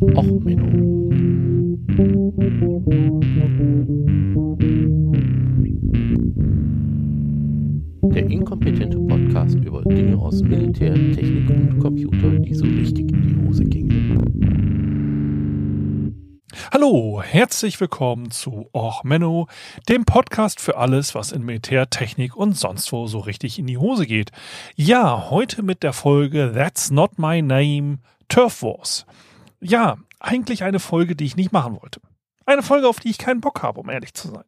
Och, 0.00 0.24
Menno. 0.24 1.10
Der 8.14 8.30
inkompetente 8.30 8.98
Podcast 8.98 9.56
über 9.56 9.82
Dinge 9.82 10.16
aus 10.16 10.42
Militär, 10.42 10.94
Technik 10.94 11.50
und 11.50 11.78
Computer, 11.80 12.30
die 12.30 12.54
so 12.54 12.64
richtig 12.64 13.12
in 13.12 13.22
die 13.22 13.46
Hose 13.46 13.64
gingen. 13.64 13.90
Hallo, 16.72 17.20
herzlich 17.22 17.78
willkommen 17.78 18.30
zu 18.30 18.70
Och 18.72 19.04
Menno, 19.04 19.48
dem 19.90 20.06
Podcast 20.06 20.62
für 20.62 20.78
alles, 20.78 21.14
was 21.14 21.30
in 21.30 21.42
Militär, 21.42 21.90
Technik 21.90 22.34
und 22.34 22.56
sonst 22.56 22.90
wo 22.92 23.06
so 23.06 23.18
richtig 23.18 23.58
in 23.58 23.66
die 23.66 23.76
Hose 23.76 24.06
geht. 24.06 24.32
Ja, 24.76 25.28
heute 25.28 25.62
mit 25.62 25.82
der 25.82 25.92
Folge 25.92 26.52
That's 26.54 26.90
Not 26.90 27.18
My 27.18 27.42
Name 27.42 27.98
Turf 28.28 28.62
Wars. 28.62 29.04
Ja, 29.60 29.96
eigentlich 30.18 30.64
eine 30.64 30.80
Folge, 30.80 31.16
die 31.16 31.24
ich 31.24 31.36
nicht 31.36 31.52
machen 31.52 31.78
wollte. 31.80 32.00
Eine 32.46 32.62
Folge, 32.62 32.88
auf 32.88 33.00
die 33.00 33.10
ich 33.10 33.18
keinen 33.18 33.40
Bock 33.40 33.62
habe, 33.62 33.80
um 33.80 33.90
ehrlich 33.90 34.14
zu 34.14 34.28
sein. 34.28 34.44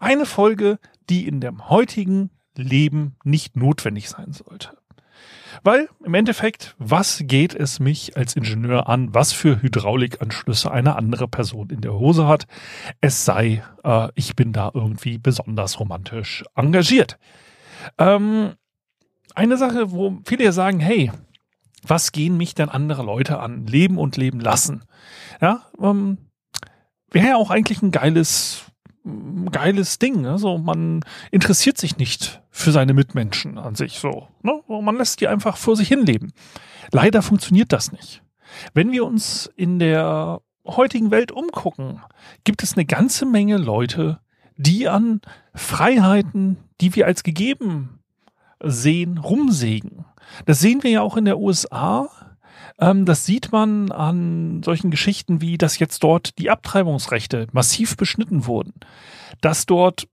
Eine 0.00 0.26
Folge, 0.26 0.78
die 1.08 1.26
in 1.26 1.40
dem 1.40 1.68
heutigen 1.68 2.30
Leben 2.56 3.16
nicht 3.24 3.56
notwendig 3.56 4.08
sein 4.08 4.32
sollte. 4.32 4.76
Weil 5.62 5.88
im 6.04 6.14
Endeffekt, 6.14 6.74
was 6.78 7.22
geht 7.24 7.54
es 7.54 7.80
mich 7.80 8.16
als 8.16 8.36
Ingenieur 8.36 8.88
an, 8.88 9.14
was 9.14 9.32
für 9.32 9.60
Hydraulikanschlüsse 9.60 10.70
eine 10.70 10.96
andere 10.96 11.28
Person 11.28 11.70
in 11.70 11.80
der 11.80 11.94
Hose 11.94 12.26
hat? 12.26 12.46
Es 13.00 13.24
sei, 13.24 13.62
äh, 13.84 14.08
ich 14.14 14.36
bin 14.36 14.52
da 14.52 14.70
irgendwie 14.72 15.18
besonders 15.18 15.80
romantisch 15.80 16.44
engagiert. 16.54 17.18
Ähm, 17.98 18.54
eine 19.34 19.56
Sache, 19.56 19.92
wo 19.92 20.18
viele 20.24 20.52
sagen, 20.52 20.80
hey, 20.80 21.10
was 21.86 22.12
gehen 22.12 22.36
mich 22.36 22.54
denn 22.54 22.68
andere 22.68 23.02
Leute 23.02 23.38
an? 23.40 23.66
Leben 23.66 23.98
und 23.98 24.16
leben 24.16 24.40
lassen. 24.40 24.84
Ja, 25.40 25.66
ähm, 25.80 26.18
wäre 27.10 27.28
ja 27.28 27.36
auch 27.36 27.50
eigentlich 27.50 27.82
ein 27.82 27.90
geiles 27.90 28.70
geiles 29.50 29.98
Ding. 29.98 30.26
Also 30.26 30.58
man 30.58 31.04
interessiert 31.30 31.78
sich 31.78 31.96
nicht 31.96 32.42
für 32.50 32.72
seine 32.72 32.92
Mitmenschen 32.92 33.58
an 33.58 33.74
sich 33.74 33.98
so. 33.98 34.28
Ne? 34.42 34.60
Man 34.68 34.96
lässt 34.96 35.20
die 35.20 35.28
einfach 35.28 35.56
vor 35.56 35.76
sich 35.76 35.88
hinleben. 35.88 36.32
Leider 36.92 37.22
funktioniert 37.22 37.72
das 37.72 37.92
nicht. 37.92 38.22
Wenn 38.74 38.92
wir 38.92 39.04
uns 39.04 39.50
in 39.56 39.78
der 39.78 40.40
heutigen 40.66 41.10
Welt 41.10 41.32
umgucken, 41.32 42.00
gibt 42.44 42.62
es 42.62 42.74
eine 42.74 42.84
ganze 42.84 43.26
Menge 43.26 43.56
Leute, 43.56 44.20
die 44.56 44.88
an 44.88 45.20
Freiheiten, 45.54 46.58
die 46.80 46.94
wir 46.94 47.06
als 47.06 47.22
gegeben 47.22 48.00
sehen, 48.62 49.18
rumsägen. 49.18 50.04
Das 50.46 50.60
sehen 50.60 50.82
wir 50.82 50.90
ja 50.90 51.02
auch 51.02 51.16
in 51.16 51.24
der 51.24 51.38
USA. 51.38 52.08
Ähm, 52.78 53.04
das 53.04 53.26
sieht 53.26 53.52
man 53.52 53.92
an 53.92 54.62
solchen 54.62 54.90
Geschichten 54.90 55.40
wie, 55.40 55.58
dass 55.58 55.78
jetzt 55.78 56.02
dort 56.02 56.38
die 56.38 56.50
Abtreibungsrechte 56.50 57.46
massiv 57.52 57.96
beschnitten 57.96 58.46
wurden. 58.46 58.74
Dass 59.40 59.66
dort 59.66 60.08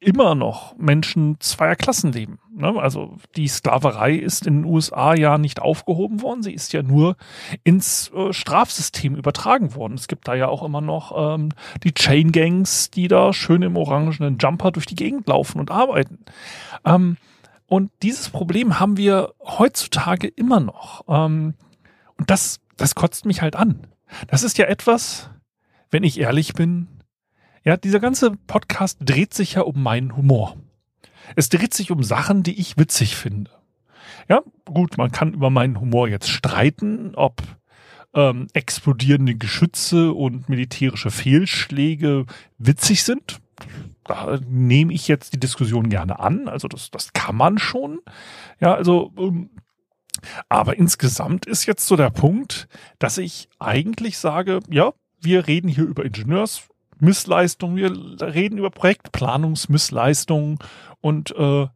immer 0.00 0.36
noch 0.36 0.76
Menschen 0.76 1.36
zweier 1.40 1.74
Klassen 1.74 2.12
leben. 2.12 2.38
Ne? 2.54 2.74
Also 2.76 3.16
die 3.36 3.48
Sklaverei 3.48 4.14
ist 4.14 4.46
in 4.46 4.62
den 4.62 4.64
USA 4.64 5.14
ja 5.14 5.38
nicht 5.38 5.60
aufgehoben 5.60 6.22
worden, 6.22 6.42
sie 6.42 6.52
ist 6.52 6.72
ja 6.72 6.82
nur 6.82 7.16
ins 7.64 8.12
äh, 8.14 8.32
Strafsystem 8.32 9.16
übertragen 9.16 9.74
worden. 9.74 9.94
Es 9.94 10.06
gibt 10.06 10.28
da 10.28 10.34
ja 10.34 10.46
auch 10.48 10.62
immer 10.62 10.80
noch 10.80 11.34
ähm, 11.34 11.48
die 11.82 11.94
Chain 11.94 12.30
Gangs, 12.30 12.90
die 12.90 13.08
da 13.08 13.32
schön 13.32 13.62
im 13.62 13.76
orangenen 13.76 14.38
Jumper 14.38 14.70
durch 14.70 14.86
die 14.86 14.94
Gegend 14.94 15.26
laufen 15.26 15.58
und 15.58 15.72
arbeiten. 15.72 16.20
Ähm, 16.84 17.16
und 17.68 17.90
dieses 18.02 18.30
Problem 18.30 18.80
haben 18.80 18.96
wir 18.96 19.34
heutzutage 19.40 20.26
immer 20.26 20.58
noch. 20.58 21.04
Ähm, 21.06 21.54
und 22.16 22.30
das, 22.30 22.60
das 22.76 22.94
kotzt 22.94 23.26
mich 23.26 23.42
halt 23.42 23.56
an. 23.56 23.86
Das 24.28 24.42
ist 24.42 24.56
ja 24.56 24.66
etwas, 24.66 25.30
wenn 25.90 26.02
ich 26.02 26.18
ehrlich 26.18 26.54
bin, 26.54 26.88
ja, 27.64 27.76
dieser 27.76 28.00
ganze 28.00 28.30
Podcast 28.46 28.98
dreht 29.00 29.34
sich 29.34 29.54
ja 29.54 29.60
um 29.62 29.82
meinen 29.82 30.16
Humor. 30.16 30.56
Es 31.36 31.50
dreht 31.50 31.74
sich 31.74 31.90
um 31.90 32.02
Sachen, 32.02 32.42
die 32.42 32.58
ich 32.58 32.78
witzig 32.78 33.16
finde. 33.16 33.50
Ja, 34.30 34.40
gut, 34.64 34.96
man 34.96 35.12
kann 35.12 35.34
über 35.34 35.50
meinen 35.50 35.78
Humor 35.78 36.08
jetzt 36.08 36.30
streiten, 36.30 37.14
ob 37.14 37.42
ähm, 38.14 38.46
explodierende 38.54 39.34
Geschütze 39.34 40.14
und 40.14 40.48
militärische 40.48 41.10
Fehlschläge 41.10 42.24
witzig 42.56 43.02
sind. 43.02 43.40
Da 44.08 44.38
nehme 44.48 44.92
ich 44.92 45.06
jetzt 45.06 45.34
die 45.34 45.40
Diskussion 45.40 45.90
gerne 45.90 46.18
an. 46.18 46.48
Also 46.48 46.66
das, 46.66 46.90
das 46.90 47.12
kann 47.12 47.36
man 47.36 47.58
schon. 47.58 48.00
Ja, 48.58 48.74
also 48.74 49.12
ähm, 49.18 49.50
aber 50.48 50.76
insgesamt 50.78 51.46
ist 51.46 51.66
jetzt 51.66 51.86
so 51.86 51.94
der 51.94 52.10
Punkt, 52.10 52.68
dass 52.98 53.18
ich 53.18 53.48
eigentlich 53.58 54.18
sage, 54.18 54.60
ja, 54.70 54.92
wir 55.20 55.46
reden 55.46 55.68
hier 55.68 55.84
über 55.84 56.04
Ingenieursmissleistungen, 56.04 57.76
wir 57.76 58.34
reden 58.34 58.58
über 58.58 58.70
Projektplanungsmissleistungen 58.70 60.58
und 61.00 61.34
äh, 61.36 61.66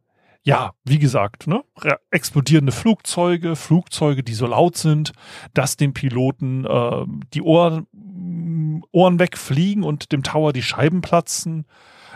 ja, 0.45 0.73
wie 0.83 0.99
gesagt, 0.99 1.47
ne, 1.47 1.63
explodierende 2.11 2.73
Flugzeuge, 2.73 3.55
Flugzeuge, 3.55 4.23
die 4.23 4.33
so 4.33 4.47
laut 4.47 4.75
sind, 4.75 5.13
dass 5.53 5.77
dem 5.77 5.93
Piloten 5.93 6.65
äh, 6.65 7.05
die 7.33 7.41
Ohren, 7.41 7.87
Ohren 8.91 9.19
wegfliegen 9.19 9.83
und 9.83 10.11
dem 10.11 10.23
Tower 10.23 10.51
die 10.51 10.63
Scheiben 10.63 11.01
platzen, 11.01 11.65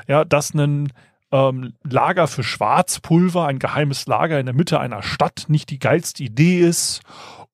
ja, 0.07 0.25
dass 0.25 0.53
ein 0.53 0.91
ähm, 1.31 1.73
Lager 1.83 2.27
für 2.27 2.43
Schwarzpulver, 2.43 3.45
ein 3.45 3.59
geheimes 3.59 4.07
Lager 4.07 4.39
in 4.39 4.45
der 4.45 4.55
Mitte 4.55 4.79
einer 4.79 5.03
Stadt 5.03 5.45
nicht 5.47 5.69
die 5.69 5.79
geilste 5.79 6.23
Idee 6.23 6.59
ist 6.59 7.01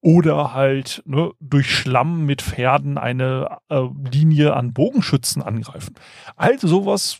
oder 0.02 0.54
halt 0.54 1.02
ne, 1.06 1.32
durch 1.40 1.74
Schlamm 1.74 2.26
mit 2.26 2.42
Pferden 2.42 2.98
eine 2.98 3.58
äh, 3.70 3.82
Linie 4.12 4.54
an 4.54 4.74
Bogenschützen 4.74 5.42
angreifen. 5.42 5.96
Also 6.36 6.68
sowas 6.68 7.20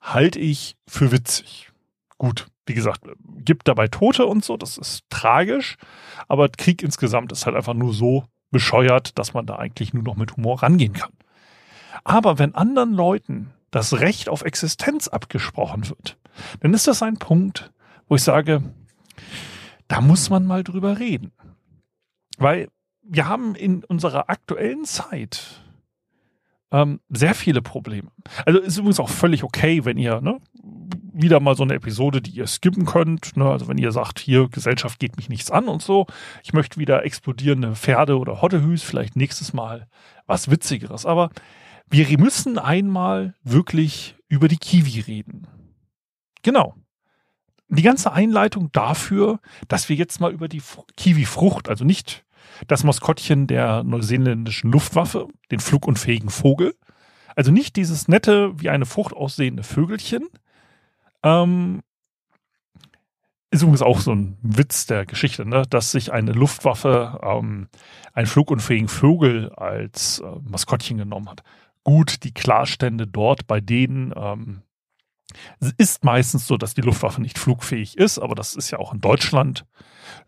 halte 0.00 0.40
ich 0.40 0.76
für 0.88 1.12
witzig. 1.12 1.70
Gut, 2.18 2.46
wie 2.66 2.74
gesagt, 2.74 3.02
gibt 3.38 3.68
dabei 3.68 3.88
Tote 3.88 4.26
und 4.26 4.44
so, 4.44 4.56
das 4.56 4.78
ist 4.78 5.04
tragisch, 5.10 5.76
aber 6.28 6.48
Krieg 6.48 6.82
insgesamt 6.82 7.32
ist 7.32 7.46
halt 7.46 7.56
einfach 7.56 7.74
nur 7.74 7.92
so 7.92 8.24
bescheuert, 8.50 9.18
dass 9.18 9.34
man 9.34 9.46
da 9.46 9.56
eigentlich 9.56 9.92
nur 9.92 10.02
noch 10.02 10.16
mit 10.16 10.36
Humor 10.36 10.62
rangehen 10.62 10.92
kann. 10.92 11.12
Aber 12.04 12.38
wenn 12.38 12.54
anderen 12.54 12.94
Leuten 12.94 13.52
das 13.72 13.98
Recht 13.98 14.28
auf 14.28 14.42
Existenz 14.42 15.08
abgesprochen 15.08 15.88
wird, 15.88 16.16
dann 16.60 16.72
ist 16.74 16.86
das 16.86 17.02
ein 17.02 17.16
Punkt, 17.16 17.72
wo 18.06 18.14
ich 18.14 18.22
sage, 18.22 18.62
da 19.88 20.00
muss 20.00 20.30
man 20.30 20.46
mal 20.46 20.62
drüber 20.62 21.00
reden. 21.00 21.32
Weil 22.38 22.68
wir 23.02 23.28
haben 23.28 23.56
in 23.56 23.82
unserer 23.82 24.30
aktuellen 24.30 24.84
Zeit 24.84 25.60
ähm, 26.70 27.00
sehr 27.08 27.34
viele 27.34 27.60
Probleme. 27.60 28.10
Also 28.46 28.60
ist 28.60 28.78
übrigens 28.78 29.00
auch 29.00 29.10
völlig 29.10 29.42
okay, 29.44 29.84
wenn 29.84 29.98
ihr 29.98 30.20
ne, 30.20 30.38
wieder 31.12 31.40
mal 31.40 31.56
so 31.56 31.62
eine 31.62 31.74
Episode, 31.74 32.22
die 32.22 32.30
ihr 32.30 32.46
skippen 32.46 32.86
könnt. 32.86 33.36
Ne, 33.36 33.44
also 33.44 33.68
wenn 33.68 33.78
ihr 33.78 33.92
sagt, 33.92 34.18
hier 34.18 34.48
Gesellschaft 34.48 34.98
geht 34.98 35.16
mich 35.16 35.28
nichts 35.28 35.50
an 35.50 35.68
und 35.68 35.82
so. 35.82 36.06
Ich 36.42 36.52
möchte 36.52 36.78
wieder 36.78 37.04
explodierende 37.04 37.74
Pferde 37.74 38.18
oder 38.18 38.40
Hottehüs, 38.40 38.82
vielleicht 38.82 39.16
nächstes 39.16 39.52
Mal 39.52 39.88
was 40.26 40.50
Witzigeres. 40.50 41.04
Aber 41.04 41.30
wir 41.92 42.18
müssen 42.18 42.58
einmal 42.58 43.34
wirklich 43.42 44.16
über 44.28 44.48
die 44.48 44.56
Kiwi 44.56 45.00
reden. 45.00 45.46
Genau. 46.42 46.74
Die 47.68 47.82
ganze 47.82 48.12
Einleitung 48.12 48.72
dafür, 48.72 49.40
dass 49.68 49.88
wir 49.88 49.96
jetzt 49.96 50.20
mal 50.20 50.32
über 50.32 50.48
die 50.48 50.62
Kiwi-Frucht, 50.96 51.68
also 51.68 51.84
nicht 51.84 52.24
das 52.66 52.82
Maskottchen 52.82 53.46
der 53.46 53.82
neuseeländischen 53.82 54.72
Luftwaffe, 54.72 55.28
den 55.50 55.60
flugunfähigen 55.60 56.30
Vogel, 56.30 56.74
also 57.36 57.50
nicht 57.50 57.76
dieses 57.76 58.08
nette, 58.08 58.58
wie 58.58 58.70
eine 58.70 58.86
Frucht 58.86 59.12
aussehende 59.12 59.62
Vögelchen, 59.62 60.28
ähm, 61.22 61.82
ist 63.50 63.62
übrigens 63.62 63.82
auch 63.82 64.00
so 64.00 64.14
ein 64.14 64.38
Witz 64.40 64.86
der 64.86 65.04
Geschichte, 65.04 65.46
ne? 65.46 65.64
dass 65.68 65.90
sich 65.90 66.10
eine 66.10 66.32
Luftwaffe 66.32 67.20
ähm, 67.22 67.68
einen 68.14 68.26
flugunfähigen 68.26 68.88
Vogel 68.88 69.50
als 69.52 70.20
äh, 70.20 70.26
Maskottchen 70.42 70.96
genommen 70.96 71.28
hat 71.28 71.42
gut 71.84 72.24
die 72.24 72.32
Klarstände 72.32 73.06
dort 73.06 73.46
bei 73.46 73.60
denen 73.60 74.12
ähm, 74.16 74.62
ist 75.78 76.04
meistens 76.04 76.46
so, 76.46 76.56
dass 76.56 76.74
die 76.74 76.82
Luftwaffe 76.82 77.22
nicht 77.22 77.38
flugfähig 77.38 77.96
ist, 77.96 78.18
aber 78.18 78.34
das 78.34 78.54
ist 78.54 78.70
ja 78.70 78.78
auch 78.78 78.92
in 78.92 79.00
Deutschland 79.00 79.64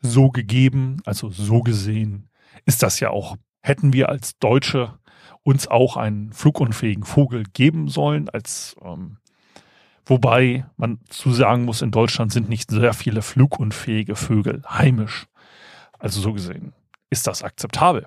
so 0.00 0.30
gegeben, 0.30 0.98
also 1.04 1.28
so 1.30 1.62
gesehen 1.62 2.30
ist 2.64 2.82
das 2.82 3.00
ja 3.00 3.10
auch, 3.10 3.36
hätten 3.60 3.92
wir 3.92 4.08
als 4.08 4.38
Deutsche 4.38 4.98
uns 5.42 5.68
auch 5.68 5.96
einen 5.96 6.32
flugunfähigen 6.32 7.04
Vogel 7.04 7.44
geben 7.52 7.88
sollen, 7.88 8.28
als 8.30 8.76
ähm, 8.82 9.18
wobei 10.06 10.64
man 10.76 11.00
zu 11.08 11.32
sagen 11.32 11.64
muss, 11.64 11.82
in 11.82 11.90
Deutschland 11.90 12.32
sind 12.32 12.48
nicht 12.48 12.70
sehr 12.70 12.94
viele 12.94 13.22
flugunfähige 13.22 14.16
Vögel 14.16 14.62
heimisch. 14.68 15.26
Also 15.98 16.20
so 16.20 16.32
gesehen 16.32 16.72
ist 17.10 17.26
das 17.26 17.42
akzeptabel. 17.42 18.06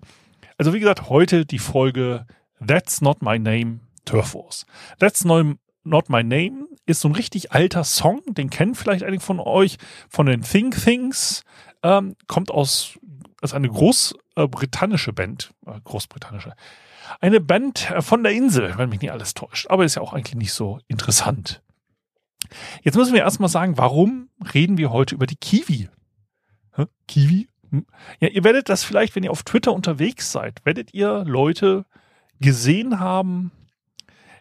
Also 0.57 0.73
wie 0.73 0.79
gesagt, 0.79 1.09
heute 1.09 1.45
die 1.45 1.59
Folge 1.59 2.25
That's 2.65 3.01
Not 3.01 3.21
My 3.21 3.37
Name 3.39 3.81
Turf 4.05 4.33
Wars. 4.33 4.65
That's 4.99 5.25
Not 5.25 6.09
My 6.09 6.23
Name 6.23 6.67
ist 6.85 7.01
so 7.01 7.09
ein 7.09 7.15
richtig 7.15 7.51
alter 7.51 7.83
Song, 7.83 8.21
den 8.27 8.49
kennen 8.49 8.75
vielleicht 8.75 9.03
einige 9.03 9.23
von 9.23 9.39
euch 9.39 9.77
von 10.09 10.25
den 10.25 10.41
Think 10.41 10.81
Things. 10.81 11.43
Ähm, 11.83 12.15
kommt 12.27 12.49
aus, 12.49 12.97
ist 13.41 13.53
eine 13.53 13.69
Groß, 13.69 14.15
großbritannische 14.35 15.13
Band, 15.13 15.53
äh, 15.65 15.79
großbritannische, 15.83 16.53
eine 17.19 17.39
Band 17.39 17.91
äh, 17.91 18.01
von 18.01 18.23
der 18.23 18.31
Insel, 18.33 18.77
wenn 18.77 18.89
mich 18.89 19.01
nicht 19.01 19.11
alles 19.11 19.33
täuscht. 19.33 19.67
Aber 19.69 19.85
ist 19.85 19.95
ja 19.95 20.01
auch 20.01 20.13
eigentlich 20.13 20.35
nicht 20.35 20.53
so 20.53 20.79
interessant. 20.87 21.61
Jetzt 22.83 22.95
müssen 22.95 23.13
wir 23.13 23.21
erstmal 23.21 23.49
sagen, 23.49 23.77
warum 23.77 24.29
reden 24.53 24.77
wir 24.77 24.91
heute 24.91 25.15
über 25.15 25.27
die 25.27 25.35
Kiwi? 25.35 25.89
Hä? 26.75 26.85
Kiwi? 27.07 27.49
Hm? 27.71 27.85
Ja, 28.19 28.29
ihr 28.29 28.43
werdet 28.43 28.69
das 28.69 28.83
vielleicht, 28.83 29.15
wenn 29.15 29.23
ihr 29.23 29.31
auf 29.31 29.43
Twitter 29.43 29.73
unterwegs 29.73 30.31
seid, 30.31 30.65
werdet 30.65 30.93
ihr 30.93 31.23
Leute 31.25 31.85
gesehen 32.39 32.99
haben 32.99 33.51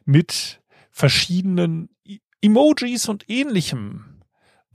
mit 0.04 0.60
verschiedenen 0.90 1.88
Emojis 2.40 3.08
und 3.08 3.28
ähnlichem 3.28 4.22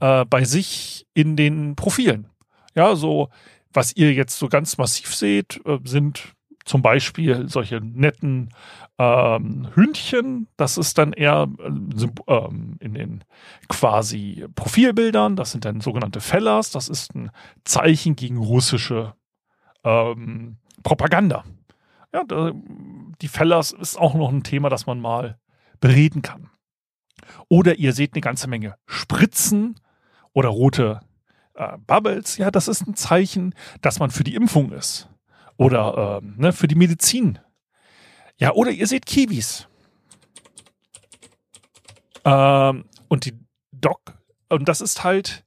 äh, 0.00 0.24
bei 0.24 0.44
sich 0.44 1.06
in 1.14 1.36
den 1.36 1.76
Profilen. 1.76 2.28
Ja, 2.74 2.96
so 2.96 3.30
was 3.72 3.96
ihr 3.96 4.12
jetzt 4.12 4.38
so 4.38 4.48
ganz 4.48 4.78
massiv 4.78 5.14
seht, 5.14 5.60
äh, 5.64 5.78
sind 5.84 6.34
zum 6.64 6.82
Beispiel 6.82 7.48
solche 7.48 7.80
netten 7.80 8.50
ähm, 8.98 9.68
Hündchen. 9.74 10.46
Das 10.56 10.78
ist 10.78 10.98
dann 10.98 11.12
eher 11.12 11.48
äh, 11.58 12.06
ähm, 12.28 12.76
in 12.78 12.94
den 12.94 13.24
quasi 13.68 14.46
Profilbildern. 14.54 15.36
Das 15.36 15.52
sind 15.52 15.64
dann 15.64 15.80
sogenannte 15.80 16.20
Fellers. 16.20 16.70
Das 16.70 16.88
ist 16.88 17.14
ein 17.14 17.30
Zeichen 17.64 18.14
gegen 18.14 18.36
russische 18.36 19.14
ähm, 19.82 20.58
Propaganda. 20.82 21.44
Ja, 22.12 22.24
da, 22.24 22.52
die 23.22 23.28
Fellers 23.28 23.72
ist 23.72 23.96
auch 23.96 24.14
noch 24.14 24.30
ein 24.30 24.42
Thema, 24.42 24.68
das 24.68 24.86
man 24.86 25.00
mal 25.00 25.38
bereden 25.80 26.22
kann. 26.22 26.50
Oder 27.48 27.76
ihr 27.76 27.92
seht 27.92 28.14
eine 28.14 28.20
ganze 28.20 28.48
Menge 28.48 28.76
Spritzen 28.86 29.80
oder 30.32 30.48
rote 30.48 31.00
äh, 31.54 31.78
Bubbles. 31.86 32.36
Ja, 32.36 32.50
das 32.50 32.68
ist 32.68 32.86
ein 32.86 32.94
Zeichen, 32.94 33.54
dass 33.80 34.00
man 34.00 34.10
für 34.10 34.24
die 34.24 34.34
Impfung 34.34 34.72
ist 34.72 35.08
oder 35.56 36.20
ähm, 36.22 36.34
ne, 36.36 36.52
für 36.52 36.66
die 36.66 36.74
Medizin. 36.74 37.38
Ja, 38.38 38.52
oder 38.52 38.70
ihr 38.70 38.86
seht 38.86 39.06
Kiwis. 39.06 39.68
Ähm, 42.24 42.84
und 43.08 43.24
die 43.24 43.38
Doc, 43.70 44.00
und 44.48 44.68
das 44.68 44.80
ist 44.80 45.04
halt, 45.04 45.44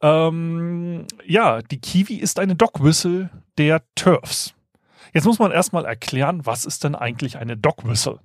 ähm, 0.00 1.06
ja, 1.26 1.60
die 1.60 1.80
Kiwi 1.80 2.14
ist 2.14 2.38
eine 2.38 2.56
Dog-Whistle 2.56 3.30
der 3.58 3.82
Turfs. 3.94 4.54
Jetzt 5.12 5.24
muss 5.24 5.38
man 5.38 5.52
erstmal 5.52 5.84
erklären, 5.84 6.46
was 6.46 6.64
ist 6.64 6.84
denn 6.84 6.94
eigentlich 6.94 7.38
eine 7.38 7.56
Dog-Whistle? 7.56 8.20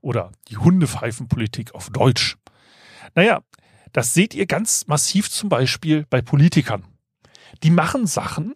Oder 0.00 0.32
die 0.48 0.56
Hundepfeifenpolitik 0.56 1.74
auf 1.74 1.90
Deutsch. 1.90 2.36
Naja, 3.14 3.42
das 3.92 4.14
seht 4.14 4.34
ihr 4.34 4.46
ganz 4.46 4.86
massiv 4.86 5.30
zum 5.30 5.48
Beispiel 5.48 6.04
bei 6.10 6.20
Politikern. 6.20 6.84
Die 7.62 7.70
machen 7.70 8.06
Sachen, 8.06 8.54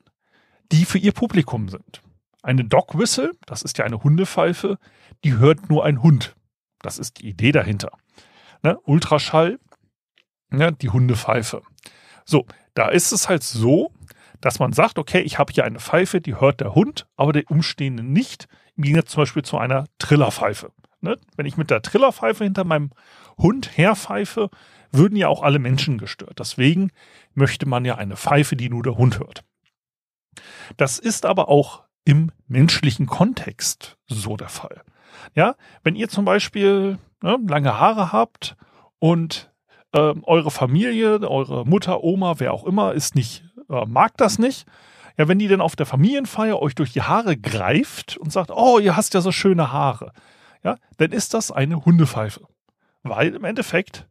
die 0.73 0.85
für 0.85 0.99
ihr 0.99 1.13
Publikum 1.13 1.69
sind. 1.69 2.03
Eine 2.43 2.65
Dog 2.65 2.97
Whistle, 2.99 3.33
das 3.47 3.63
ist 3.63 3.79
ja 3.79 3.85
eine 3.85 4.03
Hundepfeife, 4.03 4.79
die 5.25 5.39
hört 5.39 5.69
nur 5.69 5.85
ein 5.85 6.03
Hund. 6.03 6.37
Das 6.81 6.99
ist 6.99 7.21
die 7.21 7.29
Idee 7.29 7.53
dahinter. 7.53 7.91
Ne? 8.63 8.79
Ultraschall, 8.85 9.59
ne? 10.51 10.73
die 10.73 10.89
Hundepfeife. 10.89 11.63
So, 12.25 12.47
da 12.75 12.89
ist 12.89 13.13
es 13.13 13.29
halt 13.29 13.43
so, 13.43 13.93
dass 14.41 14.59
man 14.59 14.73
sagt, 14.73 14.99
okay, 14.99 15.21
ich 15.21 15.39
habe 15.39 15.53
hier 15.53 15.65
eine 15.65 15.81
Pfeife, 15.81 16.21
die 16.21 16.41
hört 16.41 16.61
der 16.61 16.75
Hund, 16.75 17.07
aber 17.17 17.33
der 17.33 17.51
Umstehende 17.51 18.03
nicht. 18.03 18.49
Im 18.77 18.85
Gegensatz 18.85 19.11
zum 19.13 19.23
Beispiel 19.23 19.43
zu 19.43 19.59
einer 19.59 19.87
Trillerpfeife. 19.99 20.73
Ne? 21.01 21.17
Wenn 21.37 21.47
ich 21.47 21.57
mit 21.57 21.71
der 21.71 21.83
Trillerpfeife 21.83 22.45
hinter 22.45 22.65
meinem 22.65 22.91
Hund 23.39 23.77
herpfeife, 23.77 24.51
würden 24.93 25.17
ja 25.17 25.29
auch 25.29 25.43
alle 25.43 25.59
Menschen 25.59 25.99
gestört. 25.99 26.39
Deswegen 26.39 26.91
möchte 27.35 27.67
man 27.67 27.85
ja 27.85 27.97
eine 27.97 28.17
Pfeife, 28.17 28.57
die 28.57 28.69
nur 28.69 28.83
der 28.83 28.97
Hund 28.97 29.19
hört. 29.19 29.45
Das 30.77 30.99
ist 30.99 31.27
aber 31.27 31.49
auch 31.49 31.85
im 32.05 32.33
menschlichen 32.49 33.07
Kontext 33.07 33.99
so 34.07 34.37
der 34.37 34.49
Fall. 34.49 34.83
Ja, 35.35 35.57
wenn 35.83 35.97
ihr 35.97 36.09
zum 36.09 36.25
Beispiel 36.25 36.99
ne, 37.23 37.39
lange 37.47 37.79
Haare 37.79 38.13
habt 38.13 38.57
und 38.99 39.53
äh, 39.93 40.15
eure 40.23 40.51
Familie, 40.51 41.21
eure 41.29 41.67
Mutter, 41.67 42.03
Oma, 42.03 42.35
wer 42.39 42.53
auch 42.53 42.65
immer, 42.65 42.95
ist 42.95 43.15
nicht, 43.15 43.45
äh, 43.71 43.87
mag 43.87 44.17
das 44.17 44.39
nicht. 44.39 44.67
Ja, 45.17 45.29
wenn 45.29 45.39
die 45.39 45.49
dann 45.49 45.61
auf 45.61 45.77
der 45.77 45.87
Familienfeier 45.87 46.61
euch 46.61 46.75
durch 46.75 46.93
die 46.93 47.03
Haare 47.03 47.37
greift 47.37 48.17
und 48.17 48.33
sagt, 48.33 48.51
oh, 48.51 48.79
ihr 48.79 48.97
hast 48.97 49.15
ja 49.15 49.21
so 49.21 49.33
schöne 49.33 49.73
Haare, 49.73 50.13
ja, 50.63 50.77
dann 50.97 51.13
ist 51.13 51.35
das 51.35 51.51
eine 51.51 51.85
Hundepfeife. 51.85 52.43
Weil 53.03 53.35
im 53.35 53.45
Endeffekt 53.45 54.07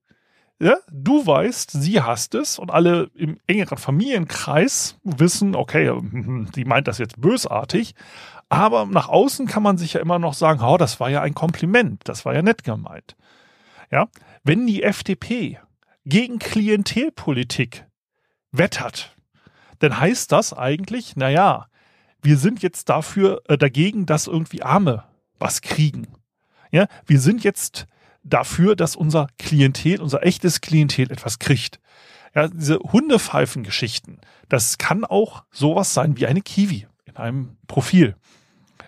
ja, 0.62 0.76
du 0.92 1.26
weißt, 1.26 1.72
sie 1.72 2.02
hasst 2.02 2.36
es 2.36 2.60
und 2.60 2.70
alle 2.70 3.10
im 3.16 3.40
engeren 3.48 3.78
Familienkreis 3.78 4.98
wissen, 5.04 5.56
okay, 5.56 5.90
sie 6.54 6.66
meint 6.66 6.88
das 6.88 6.98
jetzt 6.98 7.20
bösartig, 7.22 7.96
aber 8.50 8.86
nach 8.86 9.08
außen 9.08 9.48
kann 9.48 9.64
man 9.64 9.78
sich 9.78 9.94
ja 9.94 10.02
immer 10.02 10.20
noch 10.20 10.34
sagen, 10.34 10.62
oh, 10.62 10.76
das 10.78 11.00
war 11.00 11.10
ja 11.10 11.22
ein 11.22 11.34
Kompliment, 11.34 12.02
das 12.06 12.26
war 12.26 12.34
ja 12.34 12.42
nett 12.42 12.64
gemeint. 12.64 13.16
Ja, 13.90 14.08
wenn 14.44 14.68
die 14.68 14.84
FDP 14.84 15.60
gegen 16.04 16.40
Klientelpolitik 16.40 17.86
wettert, 18.52 19.16
dann 19.80 20.00
heißt 20.00 20.32
das 20.32 20.54
eigentlich, 20.54 21.16
naja, 21.16 21.68
wir 22.22 22.38
sind 22.38 22.62
jetzt 22.62 22.90
dafür 22.90 23.42
äh, 23.48 23.58
dagegen, 23.58 24.06
dass 24.06 24.28
irgendwie 24.28 24.62
Arme 24.62 25.06
was 25.40 25.62
kriegen. 25.62 26.08
Ja, 26.72 26.88
wir 27.06 27.20
sind 27.20 27.44
jetzt 27.44 27.88
dafür, 28.24 28.76
dass 28.76 28.96
unser 28.96 29.28
Klientel, 29.38 30.02
unser 30.02 30.24
echtes 30.24 30.62
Klientel 30.62 31.12
etwas 31.12 31.40
kriegt. 31.40 31.80
Ja, 32.36 32.48
diese 32.48 32.78
Hundepfeifen-Geschichten, 32.80 34.20
das 34.50 34.78
kann 34.78 35.04
auch 35.04 35.44
sowas 35.52 35.94
sein 35.94 36.18
wie 36.18 36.28
eine 36.28 36.42
Kiwi 36.42 36.88
in 37.06 37.18
einem 37.18 37.58
Profil. 37.68 38.16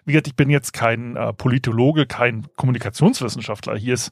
Wie 0.05 0.13
gesagt, 0.13 0.27
ich 0.27 0.35
bin 0.35 0.49
jetzt 0.49 0.73
kein 0.73 1.15
äh, 1.15 1.33
Politologe, 1.33 2.05
kein 2.05 2.47
Kommunikationswissenschaftler. 2.55 3.77
Hier 3.77 3.93
ist 3.93 4.11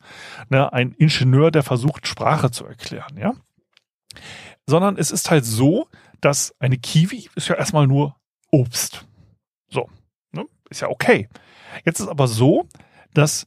ne, 0.49 0.71
ein 0.71 0.93
Ingenieur, 0.93 1.51
der 1.51 1.63
versucht, 1.63 2.07
Sprache 2.07 2.51
zu 2.51 2.65
erklären, 2.65 3.17
ja. 3.17 3.33
Sondern 4.65 4.97
es 4.97 5.11
ist 5.11 5.31
halt 5.31 5.45
so, 5.45 5.87
dass 6.21 6.53
eine 6.59 6.77
Kiwi 6.77 7.29
ist 7.35 7.47
ja 7.47 7.55
erstmal 7.55 7.87
nur 7.87 8.15
Obst. 8.51 9.05
So, 9.69 9.89
ne? 10.31 10.45
ist 10.69 10.81
ja 10.81 10.89
okay. 10.89 11.27
Jetzt 11.85 11.99
ist 11.99 12.07
aber 12.07 12.27
so, 12.27 12.67
dass 13.13 13.45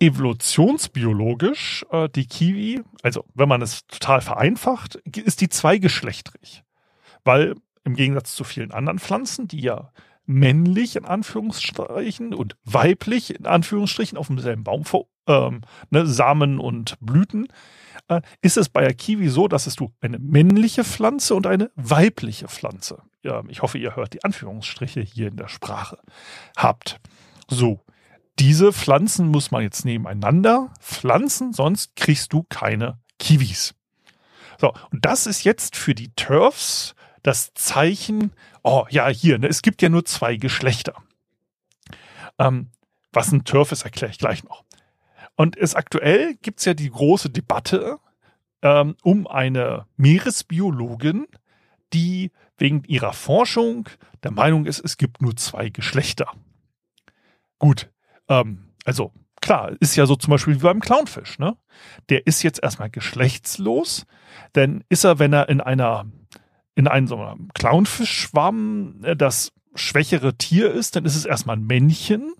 evolutionsbiologisch 0.00 1.84
äh, 1.90 2.08
die 2.08 2.26
Kiwi, 2.26 2.82
also 3.02 3.24
wenn 3.34 3.48
man 3.48 3.62
es 3.62 3.86
total 3.86 4.20
vereinfacht, 4.20 4.96
ist 4.96 5.40
die 5.40 5.48
zweigeschlechtrig. 5.48 6.64
Weil 7.22 7.54
im 7.84 7.94
Gegensatz 7.94 8.34
zu 8.34 8.44
vielen 8.44 8.72
anderen 8.72 8.98
Pflanzen, 8.98 9.46
die 9.46 9.60
ja 9.60 9.92
männlich 10.26 10.96
in 10.96 11.04
Anführungsstrichen 11.04 12.34
und 12.34 12.56
weiblich 12.64 13.34
in 13.38 13.46
Anführungsstrichen 13.46 14.16
auf 14.16 14.28
demselben 14.28 14.64
Baum 14.64 14.84
ähm, 15.26 15.62
ne, 15.90 16.06
Samen 16.06 16.58
und 16.58 16.96
Blüten, 17.00 17.48
ist 18.42 18.56
es 18.56 18.68
bei 18.68 18.82
der 18.82 18.94
Kiwi 18.94 19.28
so, 19.28 19.48
dass 19.48 19.66
es 19.66 19.76
du 19.76 19.92
eine 20.00 20.18
männliche 20.18 20.84
Pflanze 20.84 21.34
und 21.34 21.46
eine 21.46 21.70
weibliche 21.76 22.48
Pflanze. 22.48 23.02
Ja, 23.22 23.42
ich 23.48 23.62
hoffe, 23.62 23.78
ihr 23.78 23.96
hört 23.96 24.14
die 24.14 24.24
Anführungsstriche 24.24 25.00
hier 25.00 25.28
in 25.28 25.36
der 25.36 25.48
Sprache 25.48 25.98
habt. 26.56 27.00
So, 27.48 27.80
diese 28.38 28.72
Pflanzen 28.72 29.28
muss 29.28 29.50
man 29.50 29.62
jetzt 29.62 29.84
nebeneinander 29.84 30.72
pflanzen, 30.80 31.52
sonst 31.52 31.94
kriegst 31.96 32.32
du 32.32 32.44
keine 32.48 32.98
Kiwis. 33.18 33.74
So, 34.58 34.72
und 34.90 35.04
das 35.04 35.26
ist 35.26 35.44
jetzt 35.44 35.76
für 35.76 35.94
die 35.94 36.12
Turfs 36.14 36.94
das 37.22 37.52
Zeichen, 37.54 38.32
oh 38.62 38.86
ja, 38.90 39.08
hier, 39.08 39.38
ne, 39.38 39.48
es 39.48 39.62
gibt 39.62 39.82
ja 39.82 39.88
nur 39.88 40.04
zwei 40.04 40.36
Geschlechter. 40.36 40.94
Ähm, 42.38 42.70
was 43.12 43.32
ein 43.32 43.44
Turf 43.44 43.72
ist, 43.72 43.84
erkläre 43.84 44.10
ich 44.10 44.18
gleich 44.18 44.44
noch. 44.44 44.64
Und 45.40 45.56
es 45.56 45.74
aktuell 45.74 46.34
gibt 46.42 46.58
es 46.58 46.66
ja 46.66 46.74
die 46.74 46.90
große 46.90 47.30
Debatte 47.30 47.98
ähm, 48.60 48.94
um 49.02 49.26
eine 49.26 49.86
Meeresbiologin, 49.96 51.28
die 51.94 52.30
wegen 52.58 52.84
ihrer 52.84 53.14
Forschung 53.14 53.88
der 54.22 54.32
Meinung 54.32 54.66
ist, 54.66 54.80
es 54.80 54.98
gibt 54.98 55.22
nur 55.22 55.34
zwei 55.36 55.70
Geschlechter. 55.70 56.30
Gut, 57.58 57.88
ähm, 58.28 58.66
also 58.84 59.14
klar, 59.40 59.72
ist 59.80 59.96
ja 59.96 60.04
so 60.04 60.14
zum 60.14 60.32
Beispiel 60.32 60.56
wie 60.56 60.64
beim 60.64 60.80
Clownfisch, 60.80 61.38
ne? 61.38 61.56
Der 62.10 62.26
ist 62.26 62.42
jetzt 62.42 62.62
erstmal 62.62 62.90
geschlechtslos, 62.90 64.04
denn 64.54 64.84
ist 64.90 65.04
er, 65.04 65.18
wenn 65.18 65.32
er 65.32 65.48
in 65.48 65.62
einer, 65.62 66.04
in 66.74 66.86
einem 66.86 67.06
so 67.06 67.34
Clownfischschwamm 67.54 69.04
äh, 69.04 69.16
das 69.16 69.54
schwächere 69.74 70.34
Tier 70.34 70.70
ist, 70.70 70.96
dann 70.96 71.06
ist 71.06 71.16
es 71.16 71.24
erstmal 71.24 71.56
ein 71.56 71.64
Männchen 71.66 72.34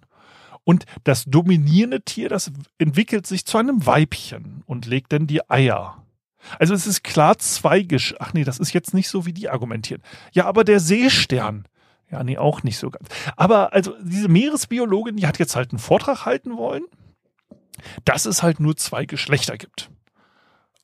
und 0.65 0.85
das 1.05 1.25
dominierende 1.25 2.03
Tier, 2.03 2.29
das 2.29 2.53
entwickelt 2.79 3.27
sich 3.27 3.45
zu 3.45 3.59
einem 3.59 3.87
Weibchen 3.87 4.63
und 4.67 4.87
legt 4.87 5.13
dann 5.13 5.27
die 5.27 5.49
Eier. 5.51 6.05
Also 6.59 6.75
es 6.75 6.87
ist 6.87 7.05
klar 7.05 7.39
zweigisch. 7.39 8.15
Ach 8.19 8.33
nee, 8.33 8.45
das 8.45 8.59
ist 8.59 8.73
jetzt 8.73 8.95
nicht 8.95 9.09
so, 9.09 9.27
wie 9.27 9.33
die 9.33 9.49
argumentieren. 9.49 10.03
Ja, 10.33 10.47
aber 10.47 10.65
der 10.65 10.81
Seestern, 10.81 11.67
ja, 12.11 12.25
nee, 12.25 12.39
auch 12.39 12.63
nicht 12.63 12.79
so 12.79 12.91
ganz. 12.91 13.09
Aber 13.37 13.73
also 13.73 13.95
diese 14.03 14.29
Meeresbiologin, 14.29 15.17
die 15.17 15.27
hat 15.27 15.39
jetzt 15.39 15.57
halt 15.57 15.71
einen 15.71 15.79
Vortrag 15.79 16.25
halten 16.25 16.57
wollen, 16.57 16.85
dass 18.05 18.27
es 18.27 18.43
halt 18.43 18.61
nur 18.61 18.77
zwei 18.77 19.05
Geschlechter 19.05 19.57
gibt. 19.57 19.91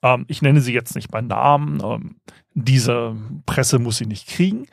Ähm, 0.02 0.24
ich 0.28 0.42
nenne 0.42 0.60
sie 0.60 0.72
jetzt 0.72 0.94
nicht 0.94 1.10
bei 1.10 1.20
Namen. 1.20 1.82
Ähm, 1.82 2.16
diese 2.54 3.16
Presse 3.44 3.78
muss 3.78 3.98
sie 3.98 4.06
nicht 4.06 4.28
kriegen. 4.28 4.66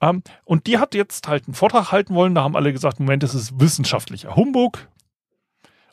Ähm, 0.00 0.22
und 0.44 0.66
die 0.66 0.78
hat 0.78 0.94
jetzt 0.94 1.28
halt 1.28 1.46
einen 1.46 1.54
Vortrag 1.54 1.92
halten 1.92 2.14
wollen. 2.14 2.34
Da 2.34 2.42
haben 2.42 2.56
alle 2.56 2.72
gesagt, 2.72 3.00
Moment, 3.00 3.22
das 3.22 3.34
ist 3.34 3.58
wissenschaftlicher 3.60 4.36
Humbug. 4.36 4.88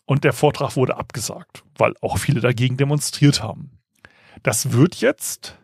Und 0.05 0.23
der 0.23 0.33
Vortrag 0.33 0.75
wurde 0.75 0.97
abgesagt, 0.97 1.63
weil 1.77 1.93
auch 2.01 2.17
viele 2.17 2.41
dagegen 2.41 2.75
demonstriert 2.75 3.41
haben. 3.41 3.79
Das 4.41 4.73
wird 4.73 4.95
jetzt 4.95 5.57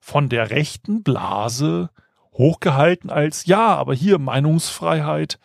von 0.00 0.28
der 0.28 0.50
rechten 0.50 1.02
Blase 1.02 1.90
hochgehalten 2.32 3.10
als, 3.10 3.46
ja, 3.46 3.74
aber 3.74 3.94
hier 3.94 4.18
Meinungsfreiheit 4.18 5.38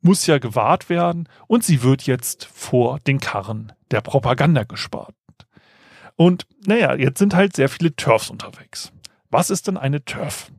muss 0.00 0.26
ja 0.26 0.38
gewahrt 0.38 0.88
werden 0.88 1.28
und 1.46 1.64
sie 1.64 1.82
wird 1.82 2.02
jetzt 2.02 2.44
vor 2.44 2.98
den 3.00 3.20
Karren 3.20 3.72
der 3.90 4.02
Propaganda 4.02 4.64
gespart. 4.64 5.14
Und 6.16 6.46
naja, 6.66 6.94
jetzt 6.94 7.18
sind 7.18 7.34
halt 7.34 7.56
sehr 7.56 7.68
viele 7.68 7.94
TERFs 7.96 8.30
unterwegs. 8.30 8.92
Was 9.30 9.50
ist 9.50 9.66
denn 9.66 9.76
eine 9.76 10.04
TERF? 10.04 10.50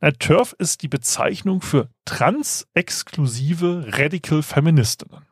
Na, 0.00 0.10
TERF 0.10 0.54
ist 0.58 0.82
die 0.82 0.88
Bezeichnung 0.88 1.60
für 1.60 1.88
transexklusive 2.04 3.86
Radical 3.88 4.42
Feministinnen. 4.42 5.24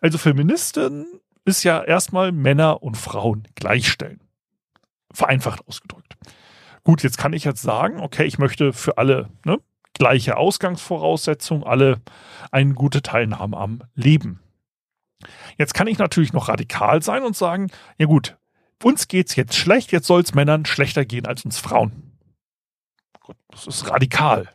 Also 0.00 0.18
Feministin 0.18 1.06
ist 1.44 1.64
ja 1.64 1.82
erstmal 1.82 2.32
Männer 2.32 2.82
und 2.82 2.96
Frauen 2.96 3.48
gleichstellen. 3.54 4.20
Vereinfacht 5.12 5.66
ausgedrückt. 5.66 6.16
Gut, 6.84 7.02
jetzt 7.02 7.18
kann 7.18 7.32
ich 7.32 7.44
jetzt 7.44 7.62
sagen, 7.62 8.00
okay, 8.00 8.24
ich 8.24 8.38
möchte 8.38 8.72
für 8.72 8.98
alle 8.98 9.28
ne, 9.44 9.58
gleiche 9.94 10.36
Ausgangsvoraussetzungen, 10.36 11.64
alle 11.64 12.00
eine 12.52 12.74
gute 12.74 13.02
Teilnahme 13.02 13.56
am 13.56 13.82
Leben. 13.94 14.40
Jetzt 15.58 15.74
kann 15.74 15.86
ich 15.86 15.98
natürlich 15.98 16.32
noch 16.32 16.48
radikal 16.48 17.02
sein 17.02 17.22
und 17.22 17.36
sagen, 17.36 17.70
ja 17.98 18.06
gut, 18.06 18.38
uns 18.82 19.08
geht's 19.08 19.36
jetzt 19.36 19.56
schlecht, 19.56 19.92
jetzt 19.92 20.06
soll 20.06 20.22
es 20.22 20.34
Männern 20.34 20.64
schlechter 20.64 21.04
gehen 21.04 21.26
als 21.26 21.44
uns 21.44 21.58
Frauen. 21.58 22.09
Das 23.50 23.66
ist 23.66 23.90
radikal. 23.90 24.48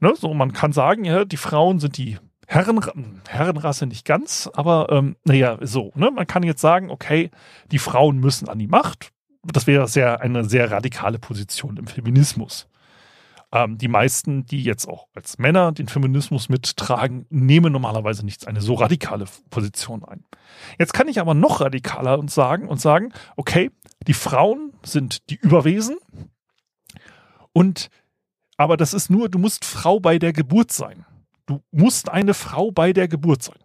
Ne, 0.00 0.12
so, 0.14 0.34
man 0.34 0.52
kann 0.52 0.72
sagen, 0.72 1.04
ja, 1.04 1.24
die 1.24 1.38
Frauen 1.38 1.78
sind 1.78 1.96
die 1.96 2.18
Herren, 2.46 2.80
Herrenrasse 3.28 3.86
nicht 3.86 4.04
ganz, 4.04 4.48
aber 4.52 4.88
ähm, 4.90 5.16
naja, 5.24 5.58
so. 5.62 5.92
Ne? 5.94 6.10
Man 6.10 6.26
kann 6.26 6.42
jetzt 6.42 6.60
sagen, 6.60 6.90
okay, 6.90 7.30
die 7.72 7.78
Frauen 7.78 8.18
müssen 8.18 8.48
an 8.48 8.58
die 8.58 8.68
Macht. 8.68 9.10
Das 9.42 9.66
wäre 9.66 9.88
sehr, 9.88 10.20
eine 10.20 10.44
sehr 10.44 10.70
radikale 10.70 11.18
Position 11.18 11.76
im 11.76 11.86
Feminismus. 11.86 12.68
Ähm, 13.52 13.78
die 13.78 13.88
meisten, 13.88 14.44
die 14.44 14.62
jetzt 14.62 14.88
auch 14.88 15.06
als 15.14 15.38
Männer 15.38 15.72
den 15.72 15.88
Feminismus 15.88 16.48
mittragen, 16.48 17.26
nehmen 17.30 17.72
normalerweise 17.72 18.24
nicht 18.24 18.46
eine 18.46 18.60
so 18.60 18.74
radikale 18.74 19.26
Position 19.50 20.04
ein. 20.04 20.24
Jetzt 20.78 20.94
kann 20.94 21.08
ich 21.08 21.20
aber 21.20 21.34
noch 21.34 21.60
radikaler 21.60 22.18
und 22.18 22.30
sagen 22.30 22.68
und 22.68 22.80
sagen, 22.80 23.12
okay, 23.36 23.70
die 24.06 24.14
Frauen 24.14 24.72
sind 24.84 25.30
die 25.30 25.36
Überwesen 25.36 25.96
und 27.56 27.88
aber 28.58 28.76
das 28.76 28.92
ist 28.92 29.08
nur, 29.08 29.30
du 29.30 29.38
musst 29.38 29.64
Frau 29.64 29.98
bei 29.98 30.18
der 30.18 30.34
Geburt 30.34 30.72
sein. 30.72 31.06
Du 31.46 31.62
musst 31.70 32.10
eine 32.10 32.34
Frau 32.34 32.70
bei 32.70 32.92
der 32.92 33.08
Geburt 33.08 33.42
sein. 33.42 33.58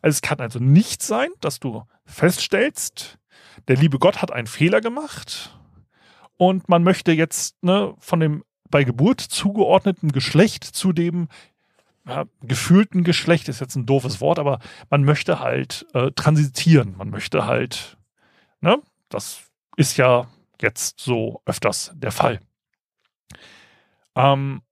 Also 0.00 0.14
es 0.14 0.22
kann 0.22 0.38
also 0.38 0.60
nicht 0.60 1.02
sein, 1.02 1.28
dass 1.40 1.58
du 1.58 1.82
feststellst, 2.04 3.18
der 3.66 3.76
liebe 3.76 3.98
Gott 3.98 4.22
hat 4.22 4.30
einen 4.30 4.46
Fehler 4.46 4.80
gemacht 4.80 5.58
und 6.36 6.68
man 6.68 6.84
möchte 6.84 7.10
jetzt 7.10 7.56
ne, 7.64 7.94
von 7.98 8.20
dem 8.20 8.44
bei 8.70 8.84
Geburt 8.84 9.20
zugeordneten 9.20 10.12
Geschlecht 10.12 10.62
zu 10.62 10.92
dem 10.92 11.26
ja, 12.06 12.26
gefühlten 12.42 13.02
Geschlecht 13.02 13.48
ist 13.48 13.60
jetzt 13.60 13.74
ein 13.74 13.86
doofes 13.86 14.20
Wort, 14.20 14.38
aber 14.38 14.60
man 14.88 15.02
möchte 15.02 15.40
halt 15.40 15.84
äh, 15.94 16.12
transitieren. 16.12 16.96
Man 16.96 17.10
möchte 17.10 17.44
halt, 17.44 17.98
ne, 18.60 18.80
das 19.08 19.50
ist 19.76 19.96
ja 19.96 20.28
jetzt 20.60 21.00
so 21.00 21.42
öfters 21.44 21.90
der 21.96 22.12
Fall. 22.12 22.38
Ähm, 24.14 24.62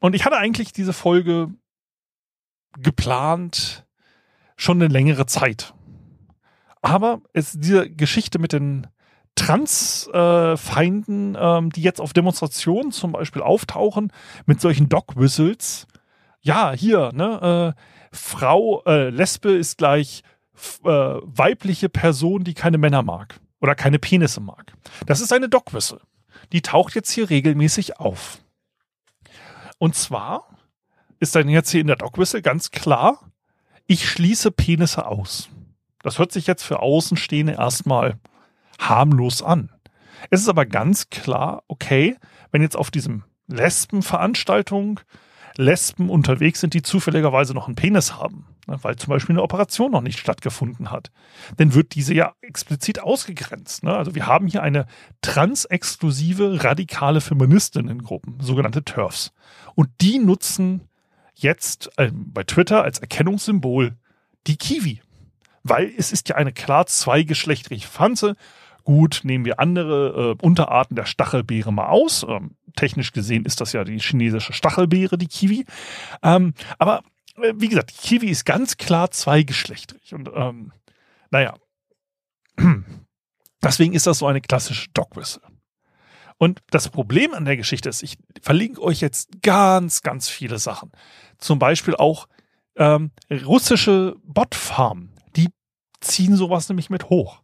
und 0.00 0.14
ich 0.14 0.24
hatte 0.24 0.36
eigentlich 0.36 0.72
diese 0.72 0.92
Folge 0.92 1.52
geplant 2.78 3.86
schon 4.56 4.82
eine 4.82 4.92
längere 4.92 5.26
Zeit. 5.26 5.74
Aber 6.82 7.20
es, 7.32 7.52
diese 7.52 7.90
Geschichte 7.90 8.38
mit 8.38 8.52
den 8.52 8.86
Transfeinden, 9.34 11.34
äh, 11.34 11.58
ähm, 11.58 11.70
die 11.70 11.82
jetzt 11.82 12.00
auf 12.00 12.12
Demonstrationen 12.12 12.92
zum 12.92 13.12
Beispiel 13.12 13.42
auftauchen, 13.42 14.12
mit 14.46 14.60
solchen 14.60 14.88
Dog-Whistles, 14.88 15.86
ja, 16.40 16.72
hier, 16.72 17.10
ne, 17.12 17.74
äh, 17.76 17.80
Frau, 18.12 18.82
äh, 18.84 19.10
Lesbe 19.10 19.52
ist 19.52 19.78
gleich 19.78 20.22
äh, 20.84 20.88
weibliche 20.88 21.88
Person, 21.88 22.44
die 22.44 22.54
keine 22.54 22.78
Männer 22.78 23.02
mag 23.02 23.40
oder 23.60 23.74
keine 23.74 23.98
Penisse 23.98 24.40
mag. 24.40 24.72
Das 25.06 25.20
ist 25.20 25.32
eine 25.32 25.48
Dog-Whistle. 25.48 26.00
Die 26.52 26.62
taucht 26.62 26.94
jetzt 26.94 27.10
hier 27.10 27.30
regelmäßig 27.30 27.98
auf. 27.98 28.38
Und 29.78 29.94
zwar 29.94 30.48
ist 31.20 31.34
dann 31.34 31.48
jetzt 31.48 31.70
hier 31.70 31.80
in 31.80 31.86
der 31.86 31.96
Dogwhistle 31.96 32.42
ganz 32.42 32.70
klar, 32.70 33.30
ich 33.86 34.08
schließe 34.08 34.50
Penisse 34.50 35.06
aus. 35.06 35.48
Das 36.02 36.18
hört 36.18 36.32
sich 36.32 36.46
jetzt 36.46 36.62
für 36.62 36.80
Außenstehende 36.80 37.54
erstmal 37.54 38.18
harmlos 38.78 39.42
an. 39.42 39.72
Es 40.30 40.40
ist 40.40 40.48
aber 40.48 40.66
ganz 40.66 41.10
klar, 41.10 41.62
okay, 41.68 42.16
wenn 42.50 42.62
jetzt 42.62 42.76
auf 42.76 42.90
diesem 42.90 43.24
Lesbenveranstaltung 43.46 45.00
Lesben 45.56 46.10
unterwegs 46.10 46.60
sind, 46.60 46.74
die 46.74 46.82
zufälligerweise 46.82 47.54
noch 47.54 47.66
einen 47.66 47.76
Penis 47.76 48.14
haben, 48.14 48.46
weil 48.68 48.96
zum 48.96 49.10
Beispiel 49.10 49.34
eine 49.34 49.42
Operation 49.42 49.90
noch 49.90 50.00
nicht 50.00 50.18
stattgefunden 50.18 50.90
hat, 50.90 51.10
dann 51.56 51.74
wird 51.74 51.94
diese 51.94 52.14
ja 52.14 52.34
explizit 52.40 53.00
ausgegrenzt. 53.00 53.82
Ne? 53.84 53.94
Also 53.94 54.14
wir 54.14 54.26
haben 54.26 54.46
hier 54.46 54.62
eine 54.62 54.86
transexklusive 55.22 56.62
radikale 56.64 57.20
Feministinnengruppen, 57.20 58.40
sogenannte 58.40 58.84
TERFs. 58.84 59.32
Und 59.74 59.88
die 60.00 60.18
nutzen 60.18 60.88
jetzt 61.34 61.90
äh, 61.96 62.10
bei 62.12 62.44
Twitter 62.44 62.82
als 62.82 62.98
Erkennungssymbol 62.98 63.96
die 64.46 64.56
Kiwi. 64.56 65.00
Weil 65.62 65.92
es 65.96 66.12
ist 66.12 66.28
ja 66.28 66.36
eine 66.36 66.52
klar 66.52 66.86
zweigeschlechtliche 66.86 67.88
Pflanze. 67.88 68.36
Gut, 68.84 69.20
nehmen 69.22 69.44
wir 69.44 69.60
andere 69.60 70.36
äh, 70.40 70.44
Unterarten 70.44 70.96
der 70.96 71.04
Stachelbeere 71.04 71.72
mal 71.72 71.88
aus. 71.88 72.24
Ähm, 72.26 72.56
technisch 72.76 73.12
gesehen 73.12 73.44
ist 73.44 73.60
das 73.60 73.72
ja 73.72 73.84
die 73.84 73.98
chinesische 73.98 74.52
Stachelbeere, 74.52 75.18
die 75.18 75.26
Kiwi. 75.26 75.66
Ähm, 76.22 76.54
aber 76.78 77.02
wie 77.54 77.68
gesagt, 77.68 77.94
Kiwi 77.96 78.28
ist 78.28 78.44
ganz 78.44 78.76
klar 78.76 79.10
zweigeschlechtlich. 79.10 80.14
Und 80.14 80.30
ähm, 80.34 80.72
naja, 81.30 81.54
deswegen 83.62 83.92
ist 83.94 84.06
das 84.06 84.18
so 84.18 84.26
eine 84.26 84.40
klassische 84.40 84.88
Dogwhistle. 84.94 85.42
Und 86.38 86.60
das 86.70 86.88
Problem 86.88 87.34
an 87.34 87.44
der 87.44 87.56
Geschichte 87.56 87.88
ist, 87.88 88.02
ich 88.02 88.16
verlinke 88.40 88.80
euch 88.80 89.00
jetzt 89.00 89.42
ganz, 89.42 90.02
ganz 90.02 90.28
viele 90.28 90.58
Sachen. 90.58 90.92
Zum 91.38 91.58
Beispiel 91.58 91.96
auch 91.96 92.28
ähm, 92.76 93.10
russische 93.30 94.14
Botfarmen, 94.22 95.12
die 95.36 95.48
ziehen 96.00 96.36
sowas 96.36 96.68
nämlich 96.68 96.90
mit 96.90 97.10
hoch. 97.10 97.42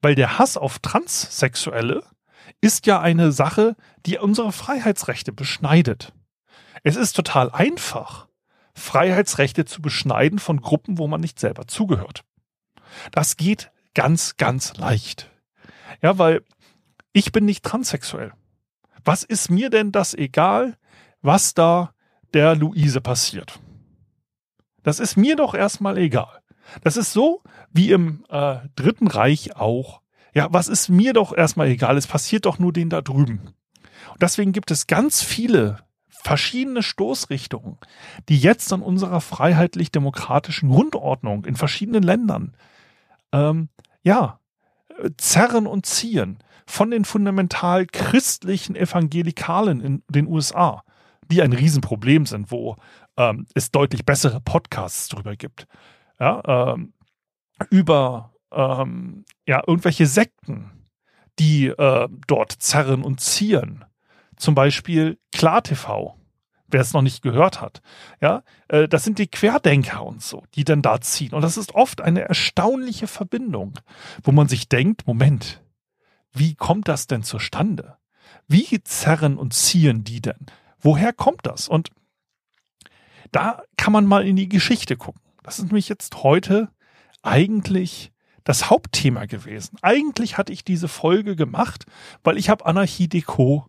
Weil 0.00 0.14
der 0.14 0.38
Hass 0.38 0.56
auf 0.56 0.78
Transsexuelle 0.78 2.04
ist 2.60 2.86
ja 2.86 3.00
eine 3.00 3.32
Sache, 3.32 3.76
die 4.06 4.18
unsere 4.18 4.52
Freiheitsrechte 4.52 5.32
beschneidet. 5.32 6.12
Es 6.84 6.96
ist 6.96 7.14
total 7.14 7.50
einfach, 7.50 8.28
Freiheitsrechte 8.80 9.64
zu 9.64 9.82
beschneiden 9.82 10.38
von 10.38 10.60
Gruppen, 10.60 10.98
wo 10.98 11.06
man 11.06 11.20
nicht 11.20 11.38
selber 11.38 11.66
zugehört. 11.66 12.24
Das 13.12 13.36
geht 13.36 13.70
ganz, 13.94 14.36
ganz 14.36 14.76
leicht. 14.76 15.30
Ja, 16.02 16.18
weil 16.18 16.42
ich 17.12 17.32
bin 17.32 17.44
nicht 17.44 17.64
transsexuell. 17.64 18.32
Was 19.04 19.22
ist 19.22 19.50
mir 19.50 19.70
denn 19.70 19.92
das 19.92 20.14
egal, 20.14 20.76
was 21.22 21.54
da 21.54 21.94
der 22.34 22.54
Luise 22.54 23.00
passiert? 23.00 23.60
Das 24.82 25.00
ist 25.00 25.16
mir 25.16 25.36
doch 25.36 25.54
erstmal 25.54 25.98
egal. 25.98 26.40
Das 26.82 26.96
ist 26.96 27.12
so 27.12 27.42
wie 27.72 27.90
im 27.90 28.24
äh, 28.28 28.56
Dritten 28.76 29.08
Reich 29.08 29.56
auch. 29.56 30.00
Ja, 30.32 30.48
was 30.50 30.68
ist 30.68 30.88
mir 30.88 31.12
doch 31.12 31.36
erstmal 31.36 31.68
egal? 31.68 31.96
Es 31.96 32.06
passiert 32.06 32.46
doch 32.46 32.58
nur 32.58 32.72
den 32.72 32.88
da 32.88 33.00
drüben. 33.00 33.54
Und 34.12 34.22
deswegen 34.22 34.52
gibt 34.52 34.70
es 34.70 34.86
ganz 34.86 35.22
viele 35.22 35.78
verschiedene 36.22 36.82
Stoßrichtungen, 36.82 37.78
die 38.28 38.38
jetzt 38.38 38.72
an 38.72 38.82
unserer 38.82 39.20
freiheitlich-demokratischen 39.20 40.68
Grundordnung 40.68 41.44
in 41.44 41.56
verschiedenen 41.56 42.02
Ländern 42.02 42.54
ähm, 43.32 43.68
ja 44.02 44.38
zerren 45.16 45.66
und 45.66 45.86
ziehen 45.86 46.38
von 46.66 46.90
den 46.90 47.04
fundamental 47.04 47.86
christlichen 47.86 48.76
Evangelikalen 48.76 49.80
in 49.80 50.02
den 50.08 50.26
USA, 50.26 50.82
die 51.30 51.42
ein 51.42 51.52
Riesenproblem 51.52 52.26
sind, 52.26 52.50
wo 52.50 52.76
ähm, 53.16 53.46
es 53.54 53.70
deutlich 53.70 54.04
bessere 54.04 54.40
Podcasts 54.40 55.08
darüber 55.08 55.36
gibt. 55.36 55.66
Ja, 56.18 56.74
ähm, 56.74 56.92
über 57.70 58.34
ähm, 58.52 59.24
ja, 59.46 59.62
irgendwelche 59.66 60.06
Sekten, 60.06 60.70
die 61.38 61.66
äh, 61.66 62.08
dort 62.26 62.52
zerren 62.52 63.02
und 63.02 63.20
ziehen. 63.20 63.84
Zum 64.40 64.54
Beispiel 64.54 65.18
KlarTV, 65.32 66.14
wer 66.66 66.80
es 66.80 66.92
noch 66.92 67.02
nicht 67.02 67.22
gehört 67.22 67.60
hat. 67.60 67.80
Ja, 68.20 68.42
äh, 68.68 68.88
das 68.88 69.04
sind 69.04 69.18
die 69.18 69.28
Querdenker 69.28 70.04
und 70.04 70.22
so, 70.22 70.42
die 70.54 70.64
dann 70.64 70.82
da 70.82 71.00
ziehen. 71.00 71.34
Und 71.34 71.42
das 71.42 71.56
ist 71.56 71.74
oft 71.74 72.00
eine 72.00 72.22
erstaunliche 72.22 73.06
Verbindung, 73.06 73.74
wo 74.22 74.32
man 74.32 74.48
sich 74.48 74.68
denkt, 74.68 75.06
Moment, 75.06 75.62
wie 76.32 76.54
kommt 76.54 76.88
das 76.88 77.06
denn 77.06 77.22
zustande? 77.22 77.96
Wie 78.48 78.82
zerren 78.82 79.36
und 79.36 79.54
ziehen 79.54 80.04
die 80.04 80.20
denn? 80.20 80.46
woher 80.80 81.12
kommt 81.12 81.46
das? 81.46 81.68
Und 81.68 81.90
da 83.32 83.62
kann 83.76 83.92
man 83.92 84.06
mal 84.06 84.26
in 84.26 84.36
die 84.36 84.48
Geschichte 84.48 84.96
gucken. 84.96 85.20
Das 85.42 85.58
ist 85.58 85.66
nämlich 85.66 85.88
jetzt 85.88 86.22
heute 86.22 86.68
eigentlich 87.22 88.12
das 88.44 88.70
Hauptthema 88.70 89.26
gewesen. 89.26 89.76
Eigentlich 89.82 90.38
hatte 90.38 90.52
ich 90.52 90.64
diese 90.64 90.88
Folge 90.88 91.36
gemacht, 91.36 91.84
weil 92.24 92.38
ich 92.38 92.48
habe 92.48 92.66
Anarchie 92.66 93.08
Deco 93.08 93.66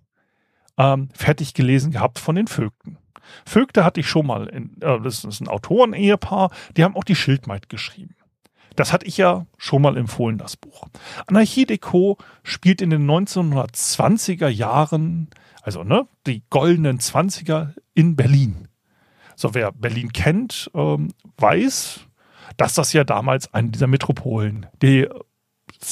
ähm, 0.77 1.09
fertig 1.13 1.53
gelesen 1.53 1.91
gehabt 1.91 2.19
von 2.19 2.35
den 2.35 2.47
Vögten. 2.47 2.97
Vögte 3.45 3.83
hatte 3.85 3.99
ich 3.99 4.07
schon 4.07 4.27
mal, 4.27 4.47
in, 4.47 4.81
äh, 4.81 4.99
das 5.01 5.23
ist 5.23 5.41
ein 5.41 5.47
Autoren-Ehepaar, 5.47 6.51
die 6.75 6.83
haben 6.83 6.95
auch 6.95 7.03
die 7.03 7.15
Schildmaid 7.15 7.69
geschrieben. 7.69 8.15
Das 8.75 8.93
hatte 8.93 9.05
ich 9.05 9.17
ja 9.17 9.45
schon 9.57 9.81
mal 9.81 9.97
empfohlen, 9.97 10.37
das 10.37 10.55
Buch. 10.55 10.87
Anarchie 11.27 11.65
Deco 11.65 12.17
spielt 12.43 12.81
in 12.81 12.89
den 12.89 13.09
1920er 13.09 14.47
Jahren, 14.47 15.29
also 15.61 15.83
ne, 15.83 16.07
die 16.25 16.43
goldenen 16.49 16.99
20er 16.99 17.73
in 17.93 18.15
Berlin. 18.15 18.67
So, 19.35 19.53
wer 19.53 19.71
Berlin 19.71 20.13
kennt, 20.13 20.71
ähm, 20.73 21.09
weiß, 21.37 22.01
dass 22.57 22.73
das 22.73 22.93
ja 22.93 23.03
damals 23.03 23.53
eine 23.53 23.69
dieser 23.69 23.87
Metropolen, 23.87 24.67
die 24.81 25.07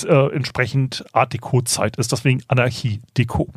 äh, 0.05 0.33
entsprechend 0.33 1.03
Art 1.13 1.33
Deco-Zeit 1.33 1.97
ist, 1.97 2.11
deswegen 2.11 2.43
Anarchie 2.47 3.01
Deco. 3.17 3.49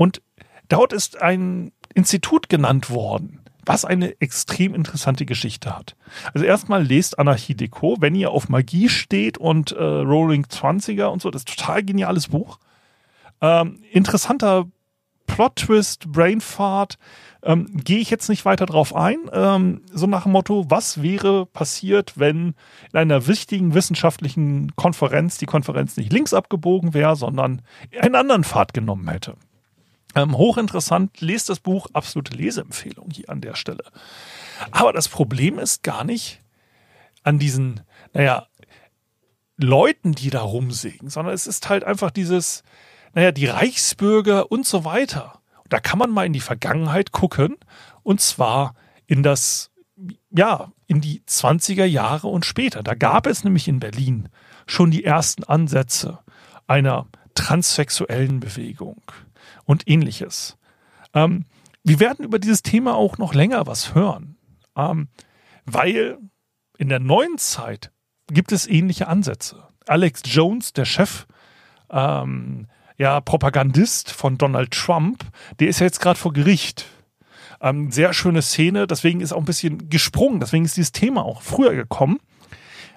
Und 0.00 0.22
dort 0.70 0.94
ist 0.94 1.20
ein 1.20 1.72
Institut 1.92 2.48
genannt 2.48 2.88
worden, 2.88 3.42
was 3.66 3.84
eine 3.84 4.18
extrem 4.18 4.74
interessante 4.74 5.26
Geschichte 5.26 5.76
hat. 5.76 5.94
Also 6.32 6.46
erstmal 6.46 6.82
lest 6.82 7.18
Anarchie 7.18 7.54
Deco, 7.54 7.98
wenn 8.00 8.14
ihr 8.14 8.30
auf 8.30 8.48
Magie 8.48 8.88
steht 8.88 9.36
und 9.36 9.72
äh, 9.72 9.82
Rolling 9.84 10.46
20er 10.46 11.08
und 11.08 11.20
so, 11.20 11.30
das 11.30 11.42
ist 11.42 11.50
ein 11.50 11.56
total 11.58 11.82
geniales 11.82 12.28
Buch. 12.28 12.58
Ähm, 13.42 13.82
interessanter 13.92 14.68
Plot-Twist, 15.26 16.10
Brainfart, 16.10 16.96
ähm, 17.42 17.68
gehe 17.84 17.98
ich 17.98 18.08
jetzt 18.08 18.30
nicht 18.30 18.46
weiter 18.46 18.64
drauf 18.64 18.96
ein. 18.96 19.18
Ähm, 19.34 19.82
so 19.92 20.06
nach 20.06 20.22
dem 20.22 20.32
Motto, 20.32 20.64
was 20.70 21.02
wäre 21.02 21.44
passiert, 21.44 22.18
wenn 22.18 22.54
in 22.90 22.98
einer 22.98 23.26
wichtigen 23.26 23.74
wissenschaftlichen 23.74 24.74
Konferenz 24.76 25.36
die 25.36 25.44
Konferenz 25.44 25.98
nicht 25.98 26.10
links 26.10 26.32
abgebogen 26.32 26.94
wäre, 26.94 27.16
sondern 27.16 27.60
einen 28.00 28.14
anderen 28.14 28.44
Pfad 28.44 28.72
genommen 28.72 29.06
hätte. 29.06 29.36
Ähm, 30.14 30.36
hochinteressant, 30.36 31.20
lest 31.20 31.48
das 31.48 31.60
Buch, 31.60 31.86
absolute 31.92 32.36
Leseempfehlung 32.36 33.10
hier 33.12 33.28
an 33.28 33.40
der 33.40 33.54
Stelle. 33.54 33.84
Aber 34.70 34.92
das 34.92 35.08
Problem 35.08 35.58
ist 35.58 35.82
gar 35.82 36.04
nicht 36.04 36.40
an 37.22 37.38
diesen, 37.38 37.82
naja, 38.12 38.46
Leuten, 39.56 40.12
die 40.12 40.30
da 40.30 40.40
rumsägen, 40.40 41.10
sondern 41.10 41.34
es 41.34 41.46
ist 41.46 41.68
halt 41.68 41.84
einfach 41.84 42.10
dieses, 42.10 42.64
naja, 43.14 43.30
die 43.30 43.46
Reichsbürger 43.46 44.50
und 44.50 44.66
so 44.66 44.84
weiter. 44.84 45.40
Da 45.68 45.80
kann 45.80 45.98
man 45.98 46.10
mal 46.10 46.26
in 46.26 46.32
die 46.32 46.40
Vergangenheit 46.40 47.12
gucken 47.12 47.56
und 48.02 48.20
zwar 48.20 48.74
in 49.06 49.22
das, 49.22 49.70
ja, 50.30 50.72
in 50.86 51.00
die 51.00 51.22
20er 51.28 51.84
Jahre 51.84 52.28
und 52.28 52.46
später. 52.46 52.82
Da 52.82 52.94
gab 52.94 53.26
es 53.26 53.44
nämlich 53.44 53.68
in 53.68 53.80
Berlin 53.80 54.28
schon 54.66 54.90
die 54.90 55.04
ersten 55.04 55.44
Ansätze 55.44 56.18
einer 56.66 57.06
transsexuellen 57.34 58.40
Bewegung 58.40 59.02
und 59.70 59.88
ähnliches. 59.88 60.58
Ähm, 61.14 61.44
wir 61.84 62.00
werden 62.00 62.24
über 62.24 62.40
dieses 62.40 62.62
Thema 62.62 62.96
auch 62.96 63.18
noch 63.18 63.34
länger 63.34 63.68
was 63.68 63.94
hören, 63.94 64.36
ähm, 64.76 65.06
weil 65.64 66.18
in 66.76 66.88
der 66.88 66.98
neuen 66.98 67.38
Zeit 67.38 67.92
gibt 68.26 68.50
es 68.50 68.66
ähnliche 68.66 69.06
Ansätze. 69.06 69.62
Alex 69.86 70.22
Jones, 70.24 70.72
der 70.72 70.86
Chef 70.86 71.28
ähm, 71.88 72.66
ja, 72.98 73.20
Propagandist 73.20 74.10
von 74.10 74.38
Donald 74.38 74.72
Trump, 74.72 75.24
der 75.60 75.68
ist 75.68 75.78
ja 75.78 75.86
jetzt 75.86 76.00
gerade 76.00 76.18
vor 76.18 76.32
Gericht. 76.32 76.86
Ähm, 77.60 77.92
sehr 77.92 78.12
schöne 78.12 78.42
Szene, 78.42 78.88
deswegen 78.88 79.20
ist 79.20 79.32
auch 79.32 79.38
ein 79.38 79.44
bisschen 79.44 79.88
gesprungen, 79.88 80.40
deswegen 80.40 80.64
ist 80.64 80.76
dieses 80.78 80.90
Thema 80.90 81.24
auch 81.24 81.42
früher 81.42 81.76
gekommen, 81.76 82.18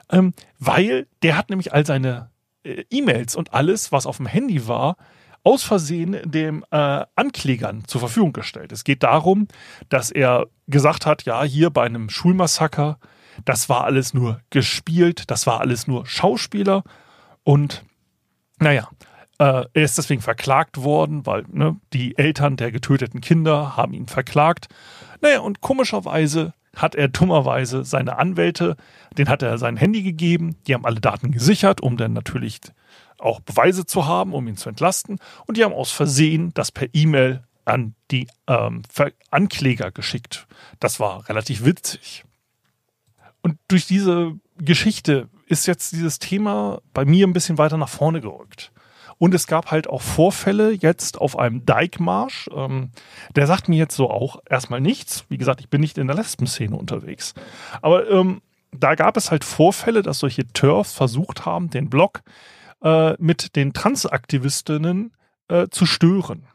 ähm, 0.09 0.33
weil 0.57 1.05
der 1.21 1.37
hat 1.37 1.51
nämlich 1.51 1.71
all 1.71 1.85
seine 1.85 2.31
äh, 2.63 2.83
E-Mails 2.89 3.35
und 3.35 3.53
alles, 3.53 3.91
was 3.91 4.07
auf 4.07 4.17
dem 4.17 4.25
Handy 4.25 4.67
war, 4.67 4.95
aus 5.43 5.63
Versehen 5.63 6.17
dem 6.23 6.63
äh, 6.71 7.05
Anklägern 7.15 7.83
zur 7.85 7.99
Verfügung 7.99 8.33
gestellt. 8.33 8.71
Es 8.71 8.83
geht 8.83 9.03
darum, 9.03 9.47
dass 9.89 10.11
er 10.11 10.47
gesagt 10.67 11.05
hat, 11.05 11.23
ja, 11.23 11.43
hier 11.43 11.69
bei 11.69 11.83
einem 11.83 12.09
Schulmassaker, 12.09 12.97
das 13.45 13.67
war 13.67 13.83
alles 13.83 14.13
nur 14.13 14.39
gespielt, 14.49 15.29
das 15.29 15.47
war 15.47 15.59
alles 15.59 15.87
nur 15.87 16.05
Schauspieler 16.05 16.83
und 17.43 17.83
naja, 18.59 18.89
äh, 19.39 19.65
er 19.73 19.83
ist 19.83 19.97
deswegen 19.97 20.21
verklagt 20.21 20.77
worden, 20.83 21.25
weil 21.25 21.43
ne, 21.51 21.75
die 21.91 22.17
Eltern 22.17 22.55
der 22.55 22.71
getöteten 22.71 23.19
Kinder 23.19 23.75
haben 23.75 23.93
ihn 23.93 24.07
verklagt. 24.07 24.67
Naja, 25.21 25.39
und 25.39 25.59
komischerweise 25.61 26.53
hat 26.75 26.95
er 26.95 27.07
dummerweise 27.07 27.83
seine 27.83 28.17
Anwälte, 28.17 28.77
den 29.17 29.29
hat 29.29 29.41
er 29.41 29.57
sein 29.57 29.77
Handy 29.77 30.01
gegeben, 30.03 30.55
die 30.65 30.73
haben 30.73 30.85
alle 30.85 31.01
Daten 31.01 31.31
gesichert, 31.31 31.81
um 31.81 31.97
dann 31.97 32.13
natürlich 32.13 32.61
auch 33.19 33.39
Beweise 33.39 33.85
zu 33.85 34.05
haben, 34.05 34.33
um 34.33 34.47
ihn 34.47 34.57
zu 34.57 34.69
entlasten. 34.69 35.19
Und 35.45 35.57
die 35.57 35.63
haben 35.63 35.73
aus 35.73 35.91
Versehen 35.91 36.53
das 36.53 36.71
per 36.71 36.87
E-Mail 36.93 37.43
an 37.65 37.95
die 38.11 38.27
ähm, 38.47 38.83
Ankläger 39.31 39.91
geschickt. 39.91 40.47
Das 40.79 40.99
war 40.99 41.27
relativ 41.29 41.65
witzig. 41.65 42.25
Und 43.41 43.57
durch 43.67 43.87
diese 43.87 44.33
Geschichte 44.57 45.29
ist 45.47 45.67
jetzt 45.67 45.91
dieses 45.91 46.19
Thema 46.19 46.81
bei 46.93 47.05
mir 47.05 47.27
ein 47.27 47.33
bisschen 47.33 47.57
weiter 47.57 47.77
nach 47.77 47.89
vorne 47.89 48.21
gerückt. 48.21 48.71
Und 49.17 49.33
es 49.33 49.47
gab 49.47 49.71
halt 49.71 49.87
auch 49.87 50.01
Vorfälle 50.01 50.71
jetzt 50.71 51.19
auf 51.21 51.37
einem 51.37 51.65
Dijkmarsch. 51.65 52.49
Ähm, 52.53 52.91
der 53.35 53.47
sagt 53.47 53.69
mir 53.69 53.77
jetzt 53.77 53.95
so 53.95 54.09
auch 54.09 54.41
erstmal 54.49 54.81
nichts. 54.81 55.25
Wie 55.29 55.37
gesagt, 55.37 55.61
ich 55.61 55.69
bin 55.69 55.81
nicht 55.81 55.97
in 55.97 56.07
der 56.07 56.15
Lesben-Szene 56.15 56.75
unterwegs. 56.75 57.33
Aber 57.81 58.09
ähm, 58.09 58.41
da 58.71 58.95
gab 58.95 59.17
es 59.17 59.31
halt 59.31 59.43
Vorfälle, 59.43 60.01
dass 60.01 60.19
solche 60.19 60.47
Turfs 60.51 60.93
versucht 60.93 61.45
haben, 61.45 61.69
den 61.69 61.89
Blog 61.89 62.21
äh, 62.83 63.13
mit 63.17 63.55
den 63.55 63.73
Transaktivistinnen 63.73 65.13
äh, 65.47 65.67
zu 65.69 65.85
stören. 65.85 66.47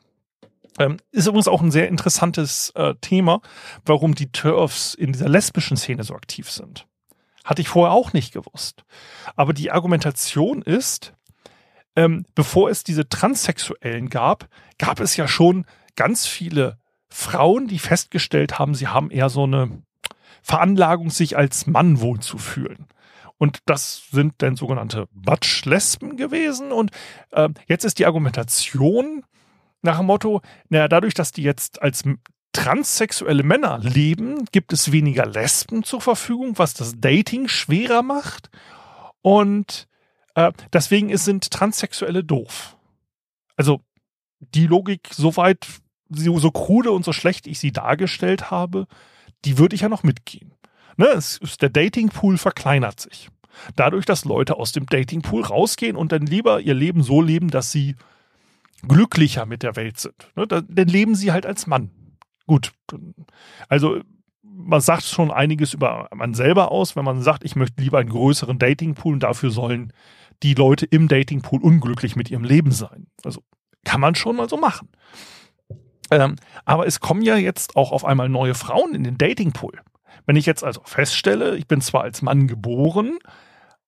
Ähm, 0.78 0.98
ist 1.10 1.26
übrigens 1.26 1.48
auch 1.48 1.60
ein 1.60 1.72
sehr 1.72 1.88
interessantes 1.88 2.70
äh, 2.76 2.94
Thema, 3.00 3.40
warum 3.84 4.14
die 4.14 4.30
Turfs 4.30 4.94
in 4.94 5.12
dieser 5.12 5.28
lesbischen 5.28 5.76
Szene 5.76 6.04
so 6.04 6.14
aktiv 6.14 6.50
sind. 6.50 6.86
Hatte 7.44 7.62
ich 7.62 7.68
vorher 7.68 7.92
auch 7.92 8.12
nicht 8.12 8.32
gewusst. 8.32 8.84
Aber 9.34 9.52
die 9.52 9.72
Argumentation 9.72 10.62
ist, 10.62 11.14
ähm, 11.96 12.26
bevor 12.34 12.70
es 12.70 12.84
diese 12.84 13.08
Transsexuellen 13.08 14.08
gab, 14.08 14.48
gab 14.78 15.00
es 15.00 15.16
ja 15.16 15.26
schon 15.26 15.64
ganz 15.96 16.26
viele 16.26 16.78
Frauen, 17.08 17.66
die 17.66 17.78
festgestellt 17.78 18.58
haben, 18.58 18.74
sie 18.74 18.86
haben 18.86 19.10
eher 19.10 19.30
so 19.30 19.44
eine 19.44 19.82
Veranlagung, 20.42 21.10
sich 21.10 21.36
als 21.36 21.66
Mann 21.66 22.00
wohlzufühlen. 22.00 22.86
Und 23.38 23.60
das 23.66 24.02
sind 24.10 24.34
dann 24.38 24.56
sogenannte 24.56 25.08
Batsch-Lesben 25.12 26.16
gewesen. 26.16 26.72
Und 26.72 26.90
äh, 27.30 27.48
jetzt 27.66 27.84
ist 27.84 27.98
die 27.98 28.06
Argumentation 28.06 29.24
nach 29.80 29.98
dem 29.98 30.06
Motto, 30.06 30.42
naja, 30.68 30.88
dadurch, 30.88 31.14
dass 31.14 31.32
die 31.32 31.42
jetzt 31.42 31.80
als 31.80 32.02
transsexuelle 32.52 33.44
Männer 33.44 33.78
leben, 33.78 34.44
gibt 34.50 34.72
es 34.72 34.90
weniger 34.90 35.24
Lesben 35.24 35.84
zur 35.84 36.00
Verfügung, 36.00 36.58
was 36.58 36.74
das 36.74 36.94
Dating 36.96 37.46
schwerer 37.46 38.02
macht. 38.02 38.50
Und 39.22 39.86
äh, 40.34 40.52
deswegen 40.72 41.16
sind 41.16 41.50
Transsexuelle 41.50 42.24
doof. 42.24 42.76
Also 43.56 43.80
die 44.40 44.66
Logik, 44.66 45.08
soweit, 45.12 45.66
so, 46.10 46.38
so 46.38 46.50
krude 46.50 46.90
und 46.90 47.04
so 47.04 47.12
schlecht 47.12 47.46
ich 47.46 47.58
sie 47.58 47.72
dargestellt 47.72 48.50
habe, 48.50 48.86
die 49.44 49.58
würde 49.58 49.76
ich 49.76 49.82
ja 49.82 49.88
noch 49.88 50.02
mitgehen. 50.02 50.52
Ne, 50.98 51.18
der 51.60 51.68
Datingpool 51.70 52.38
verkleinert 52.38 52.98
sich. 52.98 53.28
Dadurch, 53.76 54.04
dass 54.04 54.24
Leute 54.24 54.56
aus 54.56 54.72
dem 54.72 54.86
Datingpool 54.86 55.42
rausgehen 55.42 55.96
und 55.96 56.10
dann 56.10 56.26
lieber 56.26 56.60
ihr 56.60 56.74
Leben 56.74 57.04
so 57.04 57.22
leben, 57.22 57.50
dass 57.50 57.70
sie 57.70 57.94
glücklicher 58.86 59.46
mit 59.46 59.62
der 59.62 59.76
Welt 59.76 59.98
sind. 59.98 60.30
Ne, 60.34 60.46
dann 60.46 60.88
leben 60.88 61.14
sie 61.14 61.30
halt 61.30 61.46
als 61.46 61.68
Mann. 61.68 61.90
Gut. 62.46 62.72
Also 63.68 64.00
man 64.42 64.80
sagt 64.80 65.04
schon 65.04 65.30
einiges 65.30 65.72
über 65.72 66.08
man 66.12 66.34
selber 66.34 66.72
aus, 66.72 66.96
wenn 66.96 67.04
man 67.04 67.22
sagt, 67.22 67.44
ich 67.44 67.54
möchte 67.54 67.80
lieber 67.80 67.98
einen 67.98 68.10
größeren 68.10 68.58
Datingpool 68.58 69.14
und 69.14 69.22
dafür 69.22 69.50
sollen 69.50 69.92
die 70.42 70.54
Leute 70.54 70.84
im 70.84 71.06
Datingpool 71.06 71.62
unglücklich 71.62 72.16
mit 72.16 72.28
ihrem 72.28 72.44
Leben 72.44 72.72
sein. 72.72 73.06
Also 73.24 73.42
kann 73.84 74.00
man 74.00 74.16
schon 74.16 74.34
mal 74.34 74.48
so 74.48 74.56
machen. 74.56 74.88
Ähm, 76.10 76.34
aber 76.64 76.86
es 76.88 76.98
kommen 76.98 77.22
ja 77.22 77.36
jetzt 77.36 77.76
auch 77.76 77.92
auf 77.92 78.04
einmal 78.04 78.28
neue 78.28 78.54
Frauen 78.54 78.94
in 78.94 79.04
den 79.04 79.16
Datingpool. 79.16 79.80
Wenn 80.26 80.36
ich 80.36 80.46
jetzt 80.46 80.64
also 80.64 80.80
feststelle, 80.84 81.56
ich 81.56 81.66
bin 81.66 81.80
zwar 81.80 82.02
als 82.02 82.22
Mann 82.22 82.46
geboren, 82.46 83.18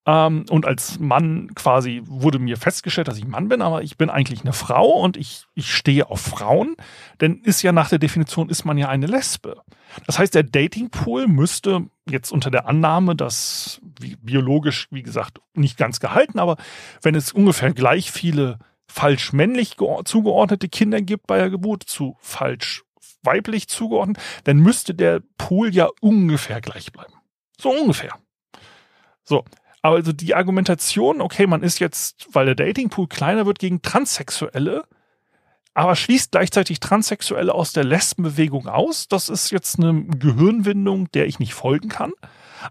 ähm, 0.06 0.46
und 0.48 0.66
als 0.66 0.98
Mann 0.98 1.50
quasi 1.54 2.02
wurde 2.04 2.38
mir 2.38 2.56
festgestellt, 2.56 3.08
dass 3.08 3.18
ich 3.18 3.26
Mann 3.26 3.48
bin, 3.48 3.60
aber 3.60 3.82
ich 3.82 3.98
bin 3.98 4.08
eigentlich 4.08 4.40
eine 4.40 4.52
Frau 4.52 5.00
und 5.00 5.16
ich, 5.16 5.44
ich 5.54 5.74
stehe 5.74 6.08
auf 6.08 6.20
Frauen. 6.20 6.76
Denn 7.20 7.42
ist 7.42 7.62
ja 7.62 7.72
nach 7.72 7.90
der 7.90 7.98
Definition, 7.98 8.48
ist 8.48 8.64
man 8.64 8.78
ja 8.78 8.88
eine 8.88 9.06
Lesbe. 9.06 9.60
Das 10.06 10.18
heißt, 10.18 10.34
der 10.34 10.42
Datingpool 10.42 11.26
müsste 11.26 11.86
jetzt 12.08 12.32
unter 12.32 12.50
der 12.50 12.66
Annahme, 12.66 13.14
dass 13.14 13.80
wie, 14.00 14.16
biologisch, 14.16 14.88
wie 14.90 15.02
gesagt, 15.02 15.38
nicht 15.54 15.76
ganz 15.76 16.00
gehalten, 16.00 16.38
aber 16.38 16.56
wenn 17.02 17.14
es 17.14 17.32
ungefähr 17.32 17.72
gleich 17.72 18.10
viele 18.10 18.58
falsch 18.88 19.32
männlich 19.32 19.76
zugeordnete 20.04 20.68
Kinder 20.68 21.00
gibt 21.02 21.26
bei 21.26 21.38
der 21.38 21.50
Geburt 21.50 21.84
zu 21.84 22.16
falsch 22.20 22.82
weiblich 23.22 23.68
zugeordnet, 23.68 24.18
dann 24.44 24.58
müsste 24.58 24.94
der 24.94 25.20
Pool 25.38 25.74
ja 25.74 25.88
ungefähr 26.00 26.60
gleich 26.60 26.92
bleiben. 26.92 27.14
So 27.60 27.70
ungefähr. 27.70 28.14
So. 29.24 29.44
Aber 29.82 29.96
also 29.96 30.12
die 30.12 30.34
Argumentation, 30.34 31.20
okay, 31.20 31.46
man 31.46 31.62
ist 31.62 31.78
jetzt, 31.78 32.26
weil 32.32 32.46
der 32.46 32.54
Datingpool 32.54 33.08
kleiner 33.08 33.46
wird, 33.46 33.58
gegen 33.58 33.80
Transsexuelle, 33.80 34.84
aber 35.72 35.96
schließt 35.96 36.32
gleichzeitig 36.32 36.80
Transsexuelle 36.80 37.54
aus 37.54 37.72
der 37.72 37.84
Lesbenbewegung 37.84 38.66
aus. 38.66 39.08
Das 39.08 39.28
ist 39.28 39.50
jetzt 39.50 39.78
eine 39.78 40.04
Gehirnwindung, 40.04 41.10
der 41.12 41.26
ich 41.26 41.38
nicht 41.38 41.54
folgen 41.54 41.88
kann. 41.88 42.12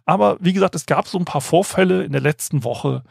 Aber 0.06 0.38
wie 0.40 0.54
gesagt, 0.54 0.76
es 0.76 0.86
gab 0.86 1.08
so 1.08 1.18
ein 1.18 1.26
paar 1.26 1.42
Vorfälle 1.42 2.04
in 2.04 2.12
der 2.12 2.22
letzten 2.22 2.64
Woche 2.64 3.04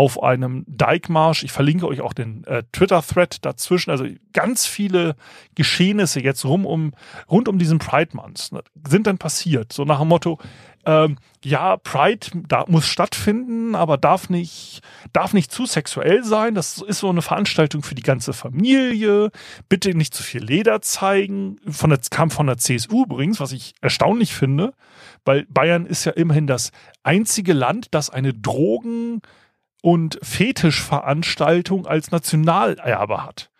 auf 0.00 0.22
einem 0.22 0.64
Dike-Marsch. 0.66 1.42
Ich 1.42 1.52
verlinke 1.52 1.86
euch 1.86 2.00
auch 2.00 2.14
den 2.14 2.42
äh, 2.44 2.62
Twitter-Thread 2.72 3.44
dazwischen. 3.44 3.90
Also 3.90 4.06
ganz 4.32 4.66
viele 4.66 5.14
Geschehnisse 5.56 6.22
jetzt 6.22 6.46
rum 6.46 6.64
um, 6.64 6.94
rund 7.30 7.48
um 7.48 7.58
diesen 7.58 7.78
Pride 7.78 8.16
Month 8.16 8.50
ne, 8.50 8.62
sind 8.88 9.06
dann 9.06 9.18
passiert. 9.18 9.74
So 9.74 9.84
nach 9.84 9.98
dem 9.98 10.08
Motto, 10.08 10.38
ähm, 10.86 11.18
ja, 11.44 11.76
Pride 11.76 12.28
da 12.48 12.64
muss 12.66 12.86
stattfinden, 12.86 13.74
aber 13.74 13.98
darf 13.98 14.30
nicht, 14.30 14.80
darf 15.12 15.34
nicht 15.34 15.52
zu 15.52 15.66
sexuell 15.66 16.24
sein. 16.24 16.54
Das 16.54 16.78
ist 16.78 17.00
so 17.00 17.10
eine 17.10 17.20
Veranstaltung 17.20 17.82
für 17.82 17.94
die 17.94 18.00
ganze 18.00 18.32
Familie. 18.32 19.30
Bitte 19.68 19.94
nicht 19.94 20.14
zu 20.14 20.22
viel 20.22 20.42
Leder 20.42 20.80
zeigen. 20.80 21.58
Von 21.68 21.90
der, 21.90 22.00
kam 22.10 22.30
von 22.30 22.46
der 22.46 22.56
CSU 22.56 23.04
übrigens, 23.04 23.38
was 23.38 23.52
ich 23.52 23.74
erstaunlich 23.82 24.32
finde, 24.32 24.72
weil 25.26 25.44
Bayern 25.50 25.84
ist 25.84 26.06
ja 26.06 26.12
immerhin 26.12 26.46
das 26.46 26.70
einzige 27.02 27.52
Land, 27.52 27.88
das 27.90 28.08
eine 28.08 28.32
Drogen- 28.32 29.20
und 29.82 30.18
Fetischveranstaltung 30.22 31.86
als 31.86 32.10
Nationalerbe 32.10 33.24
hat. 33.24 33.50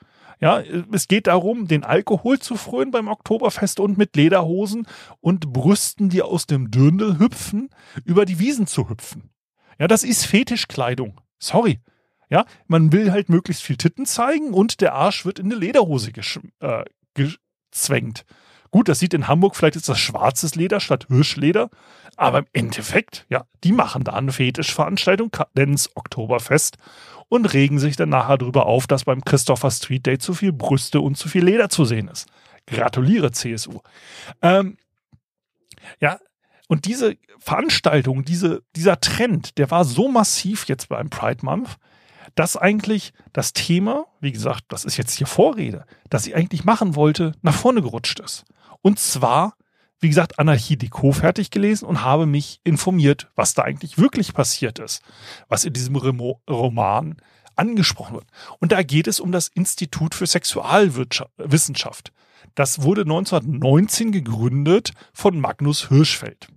Ja, 0.40 0.62
es 0.92 1.06
geht 1.06 1.26
darum, 1.26 1.68
den 1.68 1.84
Alkohol 1.84 2.38
zu 2.38 2.56
frönen 2.56 2.90
beim 2.90 3.08
Oktoberfest 3.08 3.78
und 3.78 3.98
mit 3.98 4.16
Lederhosen 4.16 4.86
und 5.20 5.52
Brüsten, 5.52 6.08
die 6.08 6.22
aus 6.22 6.46
dem 6.46 6.70
Dürndl 6.70 7.18
hüpfen, 7.18 7.68
über 8.04 8.24
die 8.24 8.38
Wiesen 8.38 8.66
zu 8.66 8.88
hüpfen. 8.88 9.30
Ja, 9.78 9.86
das 9.86 10.02
ist 10.02 10.24
Fetischkleidung. 10.24 11.20
Sorry. 11.38 11.80
Ja, 12.30 12.46
man 12.68 12.92
will 12.92 13.10
halt 13.10 13.28
möglichst 13.28 13.62
viel 13.62 13.76
Titten 13.76 14.06
zeigen 14.06 14.54
und 14.54 14.80
der 14.80 14.94
Arsch 14.94 15.26
wird 15.26 15.40
in 15.40 15.46
eine 15.46 15.56
Lederhose 15.56 16.12
äh, 16.60 16.84
gezwängt. 17.14 18.24
Gut, 18.70 18.88
das 18.88 19.00
sieht 19.00 19.14
in 19.14 19.26
Hamburg, 19.26 19.56
vielleicht 19.56 19.76
ist 19.76 19.88
das 19.88 19.98
schwarzes 19.98 20.54
Leder 20.54 20.78
statt 20.78 21.06
Hirschleder, 21.08 21.70
aber 22.16 22.38
im 22.38 22.46
Endeffekt, 22.52 23.26
ja, 23.28 23.44
die 23.64 23.72
machen 23.72 24.04
da 24.04 24.12
eine 24.12 24.32
Fetischveranstaltung, 24.32 25.32
es 25.54 25.96
Oktoberfest 25.96 26.76
und 27.28 27.46
regen 27.46 27.78
sich 27.78 27.96
dann 27.96 28.10
nachher 28.10 28.38
darüber 28.38 28.66
auf, 28.66 28.86
dass 28.86 29.04
beim 29.04 29.24
Christopher 29.24 29.70
Street 29.70 30.06
Day 30.06 30.18
zu 30.18 30.34
viel 30.34 30.52
Brüste 30.52 31.00
und 31.00 31.16
zu 31.16 31.28
viel 31.28 31.44
Leder 31.44 31.68
zu 31.68 31.84
sehen 31.84 32.08
ist. 32.08 32.28
Gratuliere, 32.66 33.32
CSU. 33.32 33.80
Ähm, 34.42 34.76
ja, 36.00 36.18
und 36.68 36.84
diese 36.84 37.16
Veranstaltung, 37.40 38.24
diese, 38.24 38.62
dieser 38.76 39.00
Trend, 39.00 39.58
der 39.58 39.70
war 39.72 39.84
so 39.84 40.08
massiv 40.08 40.66
jetzt 40.68 40.88
beim 40.88 41.10
Pride 41.10 41.44
Month, 41.44 41.78
dass 42.36 42.56
eigentlich 42.56 43.12
das 43.32 43.52
Thema, 43.52 44.06
wie 44.20 44.30
gesagt, 44.30 44.64
das 44.68 44.84
ist 44.84 44.96
jetzt 44.96 45.16
hier 45.16 45.26
Vorrede, 45.26 45.84
das 46.10 46.24
sie 46.24 46.34
eigentlich 46.34 46.64
machen 46.64 46.94
wollte, 46.94 47.32
nach 47.42 47.54
vorne 47.54 47.82
gerutscht 47.82 48.20
ist. 48.20 48.44
Und 48.82 48.98
zwar, 48.98 49.54
wie 50.00 50.08
gesagt, 50.08 50.38
Anarchie 50.38 50.76
Deco 50.76 51.12
fertig 51.12 51.50
gelesen 51.50 51.86
und 51.86 52.02
habe 52.02 52.26
mich 52.26 52.60
informiert, 52.64 53.28
was 53.34 53.54
da 53.54 53.62
eigentlich 53.62 53.98
wirklich 53.98 54.32
passiert 54.32 54.78
ist, 54.78 55.02
was 55.48 55.64
in 55.64 55.72
diesem 55.72 55.96
Remo 55.96 56.40
Roman 56.48 57.16
angesprochen 57.56 58.14
wird. 58.14 58.26
Und 58.58 58.72
da 58.72 58.82
geht 58.82 59.06
es 59.06 59.20
um 59.20 59.32
das 59.32 59.48
Institut 59.48 60.14
für 60.14 60.26
Sexualwissenschaft. 60.26 62.12
Das 62.54 62.82
wurde 62.82 63.02
1919 63.02 64.12
gegründet 64.12 64.92
von 65.12 65.38
Magnus 65.38 65.88
Hirschfeld. 65.88 66.48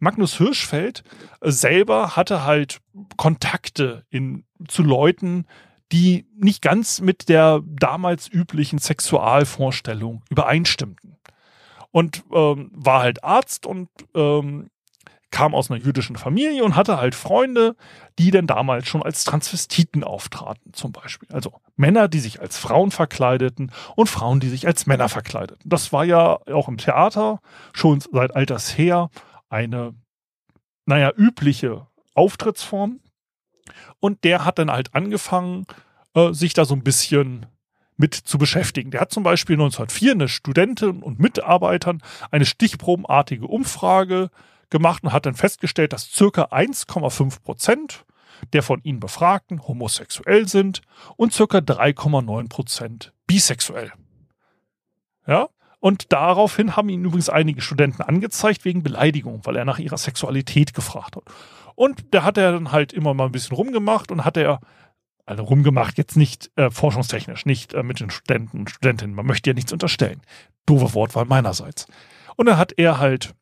Magnus 0.00 0.36
Hirschfeld 0.36 1.02
äh, 1.40 1.50
selber 1.50 2.16
hatte 2.16 2.44
halt 2.44 2.80
Kontakte 3.16 4.04
in, 4.10 4.44
zu 4.66 4.82
Leuten, 4.82 5.46
die 5.92 6.26
nicht 6.36 6.60
ganz 6.60 7.00
mit 7.00 7.28
der 7.30 7.62
damals 7.64 8.28
üblichen 8.28 8.78
Sexualvorstellung 8.78 10.22
übereinstimmten 10.28 11.17
und 11.90 12.24
ähm, 12.32 12.70
war 12.72 13.02
halt 13.02 13.24
Arzt 13.24 13.66
und 13.66 13.88
ähm, 14.14 14.70
kam 15.30 15.54
aus 15.54 15.70
einer 15.70 15.80
jüdischen 15.80 16.16
Familie 16.16 16.64
und 16.64 16.74
hatte 16.74 16.98
halt 16.98 17.14
Freunde, 17.14 17.76
die 18.18 18.30
denn 18.30 18.46
damals 18.46 18.88
schon 18.88 19.02
als 19.02 19.24
Transvestiten 19.24 20.02
auftraten, 20.02 20.72
zum 20.72 20.92
Beispiel. 20.92 21.28
Also 21.32 21.60
Männer, 21.76 22.08
die 22.08 22.20
sich 22.20 22.40
als 22.40 22.56
Frauen 22.56 22.90
verkleideten 22.90 23.70
und 23.94 24.08
Frauen, 24.08 24.40
die 24.40 24.48
sich 24.48 24.66
als 24.66 24.86
Männer 24.86 25.08
verkleideten. 25.08 25.68
Das 25.68 25.92
war 25.92 26.04
ja 26.04 26.38
auch 26.50 26.68
im 26.68 26.78
Theater 26.78 27.40
schon 27.72 28.00
seit 28.00 28.34
alters 28.34 28.76
her 28.78 29.10
eine, 29.50 29.94
naja, 30.86 31.12
übliche 31.16 31.86
Auftrittsform. 32.14 33.00
Und 34.00 34.24
der 34.24 34.44
hat 34.44 34.58
dann 34.58 34.70
halt 34.70 34.94
angefangen, 34.94 35.66
äh, 36.14 36.32
sich 36.32 36.54
da 36.54 36.64
so 36.64 36.74
ein 36.74 36.82
bisschen 36.82 37.46
mit 37.98 38.14
zu 38.14 38.38
beschäftigen. 38.38 38.90
Der 38.90 39.00
hat 39.00 39.12
zum 39.12 39.22
Beispiel 39.22 39.56
1904 39.56 40.12
eine 40.12 40.28
Studentin 40.28 41.02
und 41.02 41.18
Mitarbeitern 41.18 42.00
eine 42.30 42.46
stichprobenartige 42.46 43.46
Umfrage 43.46 44.30
gemacht 44.70 45.04
und 45.04 45.12
hat 45.12 45.26
dann 45.26 45.34
festgestellt, 45.34 45.92
dass 45.92 46.10
circa 46.10 46.44
1,5 46.44 47.42
Prozent 47.42 48.04
der 48.52 48.62
von 48.62 48.80
ihnen 48.84 49.00
Befragten 49.00 49.66
homosexuell 49.66 50.46
sind 50.46 50.80
und 51.16 51.32
circa 51.32 51.58
3,9 51.58 52.48
Prozent 52.48 53.12
bisexuell. 53.26 53.92
Ja, 55.26 55.48
und 55.80 56.12
daraufhin 56.12 56.76
haben 56.76 56.88
ihn 56.88 57.04
übrigens 57.04 57.28
einige 57.28 57.60
Studenten 57.60 58.02
angezeigt 58.02 58.64
wegen 58.64 58.82
Beleidigung, 58.82 59.40
weil 59.44 59.56
er 59.56 59.64
nach 59.64 59.78
ihrer 59.78 59.98
Sexualität 59.98 60.74
gefragt 60.74 61.16
hat. 61.16 61.24
Und 61.74 62.12
da 62.12 62.24
hat 62.24 62.38
er 62.38 62.52
dann 62.52 62.72
halt 62.72 62.92
immer 62.92 63.14
mal 63.14 63.26
ein 63.26 63.32
bisschen 63.32 63.56
rumgemacht 63.56 64.10
und 64.10 64.24
hat 64.24 64.36
er 64.36 64.60
also 65.28 65.44
rumgemacht, 65.44 65.98
jetzt 65.98 66.16
nicht 66.16 66.50
äh, 66.56 66.70
forschungstechnisch, 66.70 67.44
nicht 67.44 67.74
äh, 67.74 67.82
mit 67.82 68.00
den 68.00 68.10
Studenten 68.10 68.60
und 68.60 68.70
Studentinnen. 68.70 69.14
Man 69.14 69.26
möchte 69.26 69.50
ja 69.50 69.54
nichts 69.54 69.72
unterstellen. 69.72 70.22
Doofe 70.66 70.94
Wortwahl 70.94 71.26
meinerseits. 71.26 71.86
Und 72.36 72.46
dann 72.46 72.56
hat 72.56 72.72
er 72.76 72.98
halt 72.98 73.34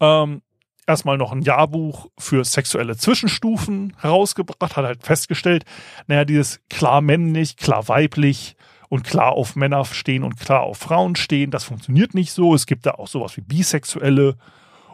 ähm, 0.00 0.40
erstmal 0.86 1.18
noch 1.18 1.32
ein 1.32 1.42
Jahrbuch 1.42 2.08
für 2.18 2.44
sexuelle 2.44 2.96
Zwischenstufen 2.96 3.94
herausgebracht, 4.00 4.76
hat 4.76 4.84
halt 4.84 5.02
festgestellt, 5.02 5.64
naja, 6.06 6.24
dieses 6.24 6.60
klar 6.70 7.02
männlich, 7.02 7.56
klar 7.56 7.88
weiblich 7.88 8.56
und 8.88 9.04
klar 9.04 9.32
auf 9.32 9.56
Männer 9.56 9.84
stehen 9.84 10.24
und 10.24 10.38
klar 10.38 10.62
auf 10.62 10.78
Frauen 10.78 11.16
stehen, 11.16 11.50
das 11.50 11.64
funktioniert 11.64 12.14
nicht 12.14 12.32
so. 12.32 12.54
Es 12.54 12.66
gibt 12.66 12.86
da 12.86 12.92
auch 12.92 13.08
sowas 13.08 13.36
wie 13.36 13.42
Bisexuelle 13.42 14.36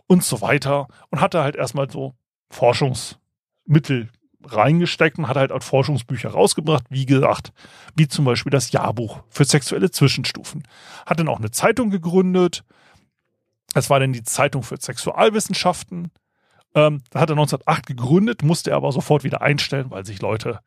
und 0.08 0.24
so 0.24 0.40
weiter. 0.40 0.88
Und 1.10 1.20
hat 1.20 1.34
da 1.34 1.44
halt 1.44 1.56
erstmal 1.56 1.88
so 1.90 2.14
Forschungsmittel 2.50 4.10
reingesteckt 4.44 5.18
und 5.18 5.28
hat 5.28 5.36
halt 5.36 5.52
auch 5.52 5.62
Forschungsbücher 5.62 6.30
rausgebracht, 6.30 6.84
wie 6.90 7.06
gesagt, 7.06 7.52
wie 7.94 8.08
zum 8.08 8.24
Beispiel 8.24 8.50
das 8.50 8.72
Jahrbuch 8.72 9.22
für 9.28 9.44
sexuelle 9.44 9.90
Zwischenstufen. 9.90 10.62
Hat 11.06 11.18
dann 11.18 11.28
auch 11.28 11.38
eine 11.38 11.50
Zeitung 11.50 11.90
gegründet. 11.90 12.64
Das 13.74 13.90
war 13.90 14.00
dann 14.00 14.12
die 14.12 14.22
Zeitung 14.22 14.62
für 14.62 14.76
Sexualwissenschaften. 14.80 16.10
Ähm, 16.74 17.02
da 17.10 17.20
hat 17.20 17.30
er 17.30 17.36
1908 17.36 17.86
gegründet, 17.86 18.42
musste 18.42 18.70
er 18.70 18.76
aber 18.76 18.92
sofort 18.92 19.24
wieder 19.24 19.42
einstellen, 19.42 19.90
weil 19.90 20.04
sich 20.04 20.20
Leute 20.20 20.60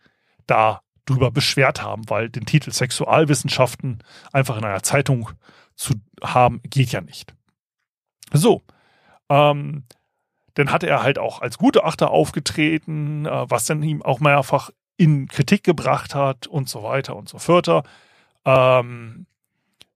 da 0.48 0.82
drüber 1.06 1.32
beschwert 1.32 1.82
haben, 1.82 2.10
weil 2.10 2.30
den 2.30 2.46
Titel 2.46 2.72
Sexualwissenschaften 2.72 4.00
einfach 4.32 4.58
in 4.58 4.66
einer 4.66 4.84
Zeitung 4.84 5.30
zu 5.76 5.96
haben, 6.24 6.62
geht 6.64 6.92
ja 6.92 7.02
nicht. 7.02 7.34
So, 8.34 8.62
ähm, 9.30 9.86
dann 10.56 10.72
hatte 10.72 10.88
er 10.88 11.04
halt 11.04 11.20
auch 11.20 11.42
als 11.42 11.58
Gutachter 11.58 12.12
aufgetreten, 12.12 13.26
äh, 13.26 13.50
was 13.50 13.66
dann 13.66 13.84
ihm 13.84 14.02
auch 14.02 14.20
mehrfach 14.20 14.72
in 14.98 15.28
Kritik 15.28 15.64
gebracht 15.64 16.16
hat 16.16 16.48
und 16.48 16.70
so 16.70 16.84
weiter 16.84 17.16
und 17.16 17.30
so 17.30 17.40
fort. 17.40 17.68
Ähm, 18.46 19.26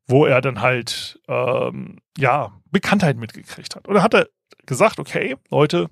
wo 0.07 0.25
er 0.25 0.41
dann 0.41 0.61
halt 0.61 1.19
ähm, 1.27 1.97
ja 2.17 2.51
Bekanntheit 2.71 3.17
mitgekriegt 3.17 3.75
hat. 3.75 3.87
Und 3.87 3.95
dann 3.95 4.03
hat 4.03 4.13
er 4.13 4.27
gesagt, 4.65 4.99
okay, 4.99 5.35
Leute, 5.49 5.89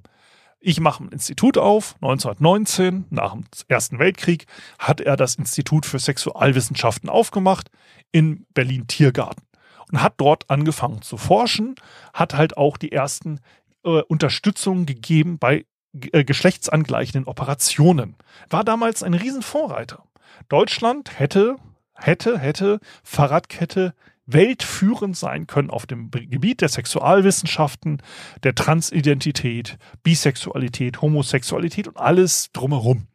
ich 0.60 0.80
mache 0.80 1.04
ein 1.04 1.10
Institut 1.10 1.58
auf. 1.58 1.96
1919, 1.96 3.06
nach 3.10 3.34
dem 3.34 3.46
Ersten 3.68 4.00
Weltkrieg, 4.00 4.46
hat 4.80 5.02
er 5.02 5.18
das 5.18 5.36
Institut 5.36 5.86
für 5.86 6.00
Sexualwissenschaften 6.00 7.10
aufgemacht 7.10 7.70
in 8.12 8.46
Berlin-Tiergarten 8.54 9.44
und 9.92 10.02
hat 10.02 10.14
dort 10.18 10.50
angefangen 10.50 11.02
zu 11.02 11.18
forschen, 11.18 11.76
hat 12.14 12.34
halt 12.34 12.56
auch 12.56 12.78
die 12.78 12.92
ersten 12.92 13.40
äh, 13.84 14.02
Unterstützung 14.02 14.86
gegeben 14.86 15.38
bei 15.40 15.66
äh, 16.12 16.24
geschlechtsangleichenden 16.24 17.28
Operationen. 17.28 18.16
War 18.50 18.64
damals 18.64 19.04
ein 19.04 19.14
Riesenvorreiter. 19.14 20.04
Deutschland 20.50 21.20
hätte, 21.20 21.58
hätte, 21.94 22.40
hätte 22.40 22.80
Fahrradkette 23.04 23.94
weltführend 24.26 25.18
sein 25.18 25.48
können 25.48 25.70
auf 25.70 25.86
dem 25.86 26.10
Gebiet 26.10 26.62
der 26.62 26.70
Sexualwissenschaften, 26.70 28.02
der 28.44 28.56
Transidentität, 28.56 29.78
Bisexualität, 30.02 31.02
Homosexualität 31.02 31.88
und 31.88 31.98
alles 31.98 32.52
drumherum. 32.54 33.08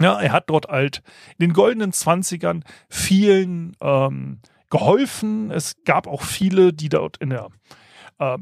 Ja, 0.00 0.20
er 0.20 0.32
hat 0.32 0.50
dort 0.50 0.68
halt 0.68 1.02
in 1.38 1.48
den 1.48 1.52
goldenen 1.54 1.92
Zwanzigern 1.92 2.62
vielen 2.88 3.76
ähm, 3.80 4.40
geholfen. 4.70 5.50
Es 5.50 5.82
gab 5.84 6.06
auch 6.06 6.22
viele, 6.22 6.72
die 6.72 6.88
dort 6.88 7.16
in 7.16 7.30
der 7.30 7.48
äh, 8.18 8.38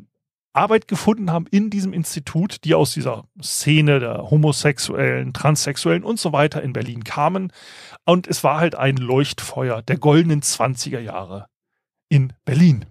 Arbeit 0.56 0.88
gefunden 0.88 1.30
haben 1.30 1.46
in 1.50 1.70
diesem 1.70 1.92
Institut, 1.92 2.64
die 2.64 2.74
aus 2.74 2.92
dieser 2.92 3.24
Szene 3.42 4.00
der 4.00 4.30
Homosexuellen, 4.30 5.32
Transsexuellen 5.32 6.04
und 6.04 6.18
so 6.18 6.32
weiter 6.32 6.62
in 6.62 6.72
Berlin 6.72 7.04
kamen. 7.04 7.52
Und 8.04 8.26
es 8.26 8.42
war 8.44 8.58
halt 8.58 8.74
ein 8.74 8.96
Leuchtfeuer 8.96 9.82
der 9.82 9.98
goldenen 9.98 10.42
20er 10.42 11.00
Jahre 11.00 11.46
in 12.08 12.32
Berlin. 12.44 12.86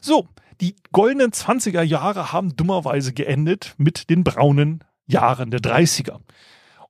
So, 0.00 0.28
die 0.60 0.76
goldenen 0.92 1.32
20er 1.32 1.82
Jahre 1.82 2.32
haben 2.32 2.56
dummerweise 2.56 3.12
geendet 3.12 3.74
mit 3.76 4.10
den 4.10 4.24
braunen 4.24 4.84
Jahren 5.06 5.50
der 5.50 5.60
30er. 5.60 6.20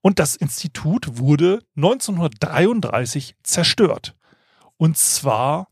Und 0.00 0.18
das 0.18 0.36
Institut 0.36 1.18
wurde 1.18 1.60
1933 1.76 3.36
zerstört. 3.42 4.14
Und 4.76 4.98
zwar 4.98 5.68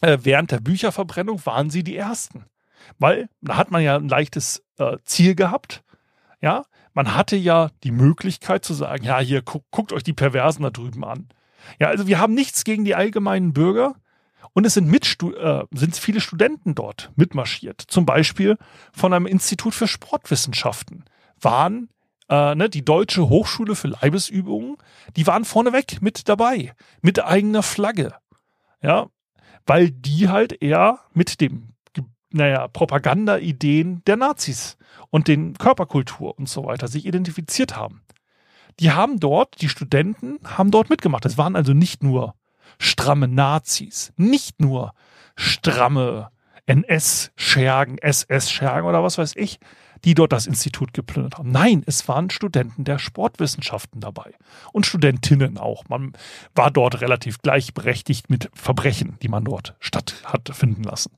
äh, 0.00 0.18
während 0.22 0.52
der 0.52 0.60
Bücherverbrennung 0.60 1.44
waren 1.44 1.70
sie 1.70 1.82
die 1.82 1.96
Ersten. 1.96 2.44
Weil 2.98 3.28
da 3.40 3.56
hat 3.56 3.70
man 3.70 3.82
ja 3.82 3.96
ein 3.96 4.08
leichtes 4.08 4.64
äh, 4.78 4.96
Ziel 5.04 5.34
gehabt. 5.34 5.82
Ja, 6.40 6.64
man 6.94 7.14
hatte 7.14 7.36
ja 7.36 7.70
die 7.84 7.90
Möglichkeit 7.90 8.64
zu 8.64 8.74
sagen, 8.74 9.04
ja, 9.04 9.18
hier 9.18 9.42
gu 9.42 9.60
guckt 9.70 9.92
euch 9.92 10.02
die 10.02 10.12
Perversen 10.12 10.62
da 10.62 10.70
drüben 10.70 11.04
an. 11.04 11.28
Ja, 11.78 11.88
also 11.88 12.06
wir 12.06 12.18
haben 12.18 12.34
nichts 12.34 12.64
gegen 12.64 12.84
die 12.84 12.94
allgemeinen 12.94 13.52
Bürger. 13.52 13.94
Und 14.52 14.64
es 14.64 14.74
sind, 14.74 14.88
Mitstu 14.88 15.32
äh, 15.32 15.64
sind 15.72 15.96
viele 15.96 16.20
Studenten 16.20 16.74
dort 16.74 17.12
mitmarschiert. 17.16 17.80
Zum 17.80 18.06
Beispiel 18.06 18.56
von 18.92 19.12
einem 19.12 19.26
Institut 19.26 19.74
für 19.74 19.86
Sportwissenschaften 19.86 21.04
waren 21.40 21.90
äh, 22.28 22.54
ne, 22.54 22.68
die 22.68 22.84
Deutsche 22.84 23.28
Hochschule 23.28 23.74
für 23.74 23.88
Leibesübungen, 23.88 24.76
die 25.16 25.26
waren 25.26 25.44
vorneweg 25.44 26.02
mit 26.02 26.28
dabei, 26.28 26.74
mit 27.02 27.22
eigener 27.22 27.62
Flagge. 27.62 28.14
Ja, 28.82 29.08
weil 29.66 29.90
die 29.90 30.28
halt 30.28 30.62
eher 30.62 31.00
mit 31.12 31.40
dem 31.40 31.74
naja, 32.30 32.68
Propaganda-Ideen 32.68 34.02
der 34.06 34.16
Nazis 34.16 34.76
und 35.10 35.28
den 35.28 35.56
Körperkultur 35.56 36.38
und 36.38 36.48
so 36.48 36.64
weiter 36.64 36.88
sich 36.88 37.06
identifiziert 37.06 37.76
haben. 37.76 38.02
Die 38.80 38.92
haben 38.92 39.18
dort, 39.18 39.60
die 39.60 39.68
Studenten 39.68 40.38
haben 40.44 40.70
dort 40.70 40.90
mitgemacht. 40.90 41.24
Es 41.24 41.38
waren 41.38 41.56
also 41.56 41.72
nicht 41.72 42.02
nur 42.02 42.34
stramme 42.78 43.26
Nazis, 43.26 44.12
nicht 44.16 44.60
nur 44.60 44.92
stramme 45.36 46.30
NS-Schergen, 46.66 47.98
SS-Schergen 47.98 48.86
oder 48.86 49.02
was 49.02 49.18
weiß 49.18 49.32
ich, 49.36 49.58
die 50.04 50.14
dort 50.14 50.32
das 50.32 50.46
Institut 50.46 50.92
geplündert 50.92 51.38
haben. 51.38 51.50
Nein, 51.50 51.82
es 51.86 52.06
waren 52.06 52.30
Studenten 52.30 52.84
der 52.84 52.98
Sportwissenschaften 52.98 54.00
dabei 54.00 54.32
und 54.72 54.86
Studentinnen 54.86 55.58
auch. 55.58 55.88
Man 55.88 56.12
war 56.54 56.70
dort 56.70 57.00
relativ 57.00 57.38
gleichberechtigt 57.38 58.30
mit 58.30 58.50
Verbrechen, 58.54 59.16
die 59.22 59.28
man 59.28 59.44
dort 59.44 59.74
statt 59.80 60.22
hat 60.24 60.50
finden 60.54 60.84
lassen. 60.84 61.12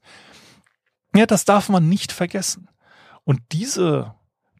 Ja, 1.14 1.26
das 1.26 1.44
darf 1.44 1.68
man 1.68 1.88
nicht 1.88 2.12
vergessen. 2.12 2.68
Und 3.24 3.40
diese 3.52 4.14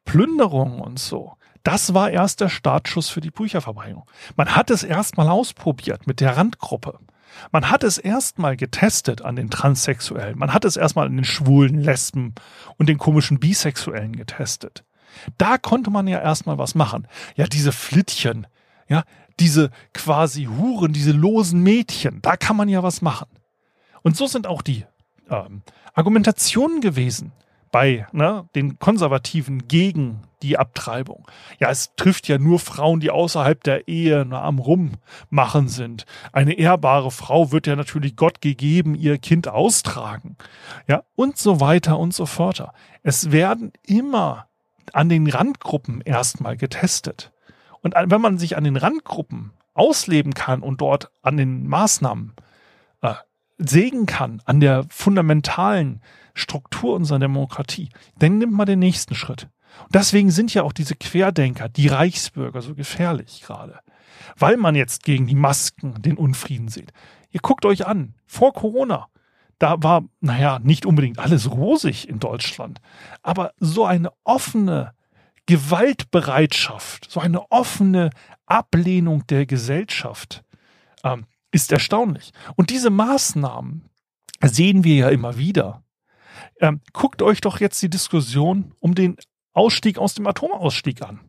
Plünderung 0.04 0.80
und 0.80 0.98
so, 0.98 1.36
das 1.62 1.94
war 1.94 2.10
erst 2.10 2.40
der 2.40 2.48
Startschuss 2.48 3.08
für 3.08 3.20
die 3.20 3.30
Bücherverbreitung. 3.30 4.04
Man 4.36 4.56
hat 4.56 4.70
es 4.70 4.82
erstmal 4.82 5.28
ausprobiert 5.28 6.06
mit 6.06 6.20
der 6.20 6.36
Randgruppe. 6.36 6.98
Man 7.52 7.70
hat 7.70 7.84
es 7.84 7.98
erstmal 7.98 8.56
getestet 8.56 9.22
an 9.22 9.36
den 9.36 9.50
Transsexuellen. 9.50 10.38
Man 10.38 10.52
hat 10.52 10.64
es 10.64 10.76
erstmal 10.76 11.06
an 11.06 11.16
den 11.16 11.24
Schwulen, 11.24 11.80
Lesben 11.80 12.34
und 12.76 12.88
den 12.88 12.98
komischen 12.98 13.38
Bisexuellen 13.38 14.16
getestet. 14.16 14.84
Da 15.38 15.58
konnte 15.58 15.90
man 15.90 16.08
ja 16.08 16.20
erstmal 16.20 16.58
was 16.58 16.74
machen. 16.74 17.06
Ja, 17.36 17.46
diese 17.46 17.72
Flittchen, 17.72 18.46
ja, 18.88 19.04
diese 19.38 19.70
quasi 19.92 20.44
Huren, 20.44 20.92
diese 20.92 21.12
losen 21.12 21.62
Mädchen, 21.62 22.20
da 22.22 22.36
kann 22.36 22.56
man 22.56 22.68
ja 22.68 22.82
was 22.82 23.02
machen. 23.02 23.28
Und 24.02 24.16
so 24.16 24.26
sind 24.26 24.46
auch 24.46 24.62
die 24.62 24.86
ähm, 25.31 25.62
Argumentationen 25.95 26.81
gewesen 26.81 27.33
bei 27.71 28.07
ne, 28.12 28.49
den 28.55 28.79
Konservativen 28.79 29.69
gegen 29.69 30.23
die 30.43 30.59
Abtreibung. 30.59 31.27
Ja, 31.59 31.71
es 31.71 31.95
trifft 31.97 32.27
ja 32.29 32.38
nur 32.38 32.59
Frauen, 32.59 33.01
die 33.01 33.11
außerhalb 33.11 33.62
der 33.62 33.88
Ehe 33.88 34.25
nur 34.25 34.43
am 34.43 34.59
Rummachen 34.59 35.69
sind. 35.69 36.07
Eine 36.33 36.55
ehrbare 36.55 37.11
Frau 37.11 37.53
wird 37.53 37.66
ja 37.66 37.77
natürlich 37.77 38.16
Gott 38.16 38.40
gegeben 38.40 38.95
ihr 38.95 39.19
Kind 39.19 39.49
austragen. 39.49 40.37
Ja, 40.88 41.05
und 41.14 41.37
so 41.37 41.61
weiter 41.61 41.99
und 41.99 42.14
so 42.14 42.27
fort. 42.27 42.66
Es 43.03 43.31
werden 43.31 43.73
immer 43.87 44.47
an 44.93 45.09
den 45.09 45.29
Randgruppen 45.29 46.01
erstmal 46.01 46.57
getestet. 46.57 47.33
Und 47.83 47.95
wenn 47.95 48.21
man 48.21 48.38
sich 48.38 48.57
an 48.57 48.64
den 48.64 48.77
Randgruppen 48.77 49.53
ausleben 49.75 50.35
kann 50.35 50.62
und 50.62 50.81
dort 50.81 51.11
an 51.23 51.37
den 51.37 51.66
Maßnahmen 51.66 52.35
äh, 53.03 53.14
sägen 53.61 54.07
kann, 54.07 54.42
an 54.44 54.61
der 54.61 54.85
fundamentalen 54.90 56.01
Struktur 56.35 56.94
unserer 56.94 57.18
Demokratie, 57.18 57.90
dann 58.18 58.38
nimmt 58.38 58.53
man 58.53 58.66
den 58.66 58.79
nächsten 58.79 59.14
Schritt. 59.14 59.49
Und 59.85 59.94
deswegen 59.94 60.31
sind 60.31 60.53
ja 60.55 60.62
auch 60.62 60.73
diese 60.73 60.94
Querdenker, 60.96 61.68
die 61.68 61.88
Reichsbürger 61.88 62.62
so 62.62 62.75
gefährlich 62.75 63.42
gerade. 63.42 63.81
Weil 64.37 64.57
man 64.57 64.75
jetzt 64.75 65.05
gegen 65.05 65.27
die 65.27 65.35
Masken 65.35 66.01
den 66.03 66.16
Unfrieden 66.16 66.68
sieht. 66.68 66.92
Ihr 67.31 67.40
guckt 67.40 67.64
euch 67.64 67.87
an, 67.87 68.14
vor 68.27 68.53
Corona, 68.53 69.07
da 69.59 69.83
war, 69.83 70.05
naja, 70.20 70.59
nicht 70.59 70.87
unbedingt 70.87 71.18
alles 71.18 71.51
rosig 71.51 72.09
in 72.09 72.18
Deutschland, 72.18 72.81
aber 73.23 73.53
so 73.59 73.85
eine 73.85 74.11
offene 74.25 74.94
Gewaltbereitschaft, 75.46 77.11
so 77.11 77.20
eine 77.20 77.51
offene 77.51 78.11
Ablehnung 78.46 79.27
der 79.27 79.46
Gesellschaft, 79.46 80.44
ähm, 81.05 81.27
ist 81.50 81.72
erstaunlich. 81.72 82.32
Und 82.56 82.70
diese 82.70 82.90
Maßnahmen 82.90 83.88
sehen 84.42 84.84
wir 84.84 84.94
ja 84.94 85.08
immer 85.08 85.36
wieder. 85.36 85.82
Ähm, 86.60 86.80
guckt 86.92 87.22
euch 87.22 87.40
doch 87.40 87.60
jetzt 87.60 87.82
die 87.82 87.90
Diskussion 87.90 88.74
um 88.80 88.94
den 88.94 89.16
Ausstieg 89.52 89.98
aus 89.98 90.14
dem 90.14 90.26
Atomausstieg 90.26 91.02
an. 91.02 91.20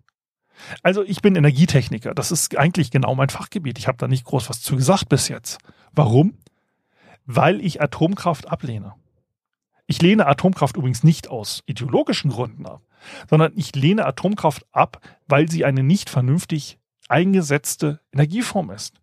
Also 0.83 1.03
ich 1.03 1.21
bin 1.21 1.35
Energietechniker, 1.35 2.13
das 2.13 2.31
ist 2.31 2.55
eigentlich 2.55 2.91
genau 2.91 3.15
mein 3.15 3.29
Fachgebiet. 3.29 3.79
Ich 3.79 3.87
habe 3.87 3.97
da 3.97 4.07
nicht 4.07 4.25
groß 4.25 4.49
was 4.49 4.61
zu 4.61 4.75
gesagt 4.75 5.09
bis 5.09 5.27
jetzt. 5.27 5.57
Warum? 5.91 6.37
Weil 7.25 7.61
ich 7.61 7.81
Atomkraft 7.81 8.49
ablehne. 8.49 8.93
Ich 9.87 10.01
lehne 10.01 10.27
Atomkraft 10.27 10.77
übrigens 10.77 11.03
nicht 11.03 11.29
aus 11.29 11.63
ideologischen 11.65 12.31
Gründen 12.31 12.65
ab, 12.65 12.81
sondern 13.29 13.51
ich 13.55 13.75
lehne 13.75 14.05
Atomkraft 14.05 14.65
ab, 14.71 15.01
weil 15.27 15.49
sie 15.49 15.65
eine 15.65 15.83
nicht 15.83 16.09
vernünftig 16.09 16.79
eingesetzte 17.09 17.99
Energieform 18.13 18.69
ist. 18.69 19.00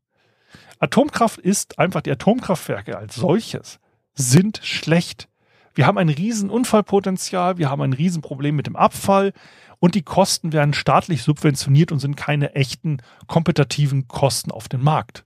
Atomkraft 0.80 1.38
ist 1.40 1.78
einfach, 1.78 2.02
die 2.02 2.12
Atomkraftwerke 2.12 2.96
als 2.96 3.16
solches 3.16 3.80
sind 4.14 4.60
schlecht. 4.62 5.28
Wir 5.74 5.86
haben 5.86 5.98
ein 5.98 6.08
riesen 6.08 6.50
Unfallpotenzial, 6.50 7.58
wir 7.58 7.70
haben 7.70 7.82
ein 7.82 7.92
Riesenproblem 7.92 8.56
mit 8.56 8.66
dem 8.66 8.76
Abfall 8.76 9.32
und 9.78 9.94
die 9.94 10.02
Kosten 10.02 10.52
werden 10.52 10.74
staatlich 10.74 11.22
subventioniert 11.22 11.92
und 11.92 12.00
sind 12.00 12.16
keine 12.16 12.54
echten 12.54 12.98
kompetitiven 13.28 14.08
Kosten 14.08 14.50
auf 14.50 14.68
dem 14.68 14.82
Markt. 14.82 15.24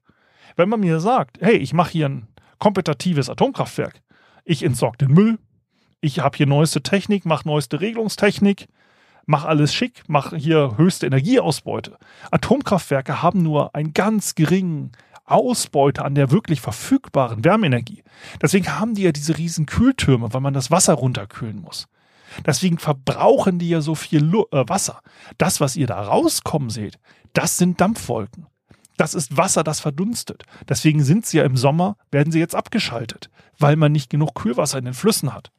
Wenn 0.57 0.69
man 0.69 0.81
mir 0.81 1.01
sagt, 1.01 1.39
hey, 1.41 1.57
ich 1.57 1.73
mache 1.73 1.93
hier 1.93 2.09
ein 2.09 2.29
kompetitives 2.59 3.31
Atomkraftwerk, 3.31 4.03
ich 4.45 4.63
entsorge 4.63 4.99
den 4.99 5.13
Müll, 5.13 5.39
ich 6.01 6.21
habe 6.21 6.37
hier 6.37 6.47
neueste 6.47 6.83
Technik, 6.83 7.25
mache 7.25 7.49
neueste 7.49 7.81
Regelungstechnik, 7.81 8.69
mache 9.25 9.49
alles 9.49 9.73
schick, 9.73 10.03
mache 10.09 10.37
hier 10.37 10.77
höchste 10.77 11.07
Energieausbeute. 11.07 11.97
Atomkraftwerke 12.31 13.23
haben 13.23 13.43
nur 13.43 13.75
einen 13.75 13.95
ganz 13.95 14.35
geringen 14.35 14.93
Ausbeute 15.25 16.05
an 16.05 16.15
der 16.15 16.31
wirklich 16.31 16.61
verfügbaren 16.61 17.45
Wärmeenergie. 17.45 18.03
Deswegen 18.41 18.79
haben 18.79 18.95
die 18.95 19.03
ja 19.03 19.13
diese 19.13 19.39
riesen 19.39 19.67
Kühltürme, 19.67 20.33
weil 20.33 20.41
man 20.41 20.55
das 20.55 20.71
Wasser 20.71 20.95
runterkühlen 20.95 21.61
muss. 21.61 21.87
Deswegen 22.47 22.79
verbrauchen 22.79 23.59
die 23.59 23.69
ja 23.69 23.81
so 23.81 23.95
viel 23.95 24.25
Lu 24.25 24.45
äh, 24.53 24.69
Wasser. 24.69 25.01
Das, 25.39 25.61
was 25.61 25.77
ihr 25.77 25.87
da 25.87 26.01
rauskommen 26.01 26.71
seht, 26.71 26.99
das 27.35 27.59
sind 27.59 27.81
Dampfwolken. 27.81 28.47
Das 28.97 29.15
ist 29.15 29.37
Wasser, 29.37 29.65
das 29.65 29.81
verdunstet. 29.81 30.45
Deswegen 30.69 31.03
sind 31.03 31.27
sie 31.27 31.39
ja 31.39 31.45
im 31.45 31.57
Sommer, 31.57 31.97
werden 32.11 32.33
sie 32.33 32.39
jetzt 32.39 32.55
abgeschaltet, 32.55 33.31
weil 33.59 33.77
man 33.77 33.93
nicht 33.93 34.11
genug 34.11 34.35
Kühlwasser 34.35 34.79
in 34.79 34.85
den 34.85 34.95
Flüssen 34.95 35.35
hat. 35.35 35.51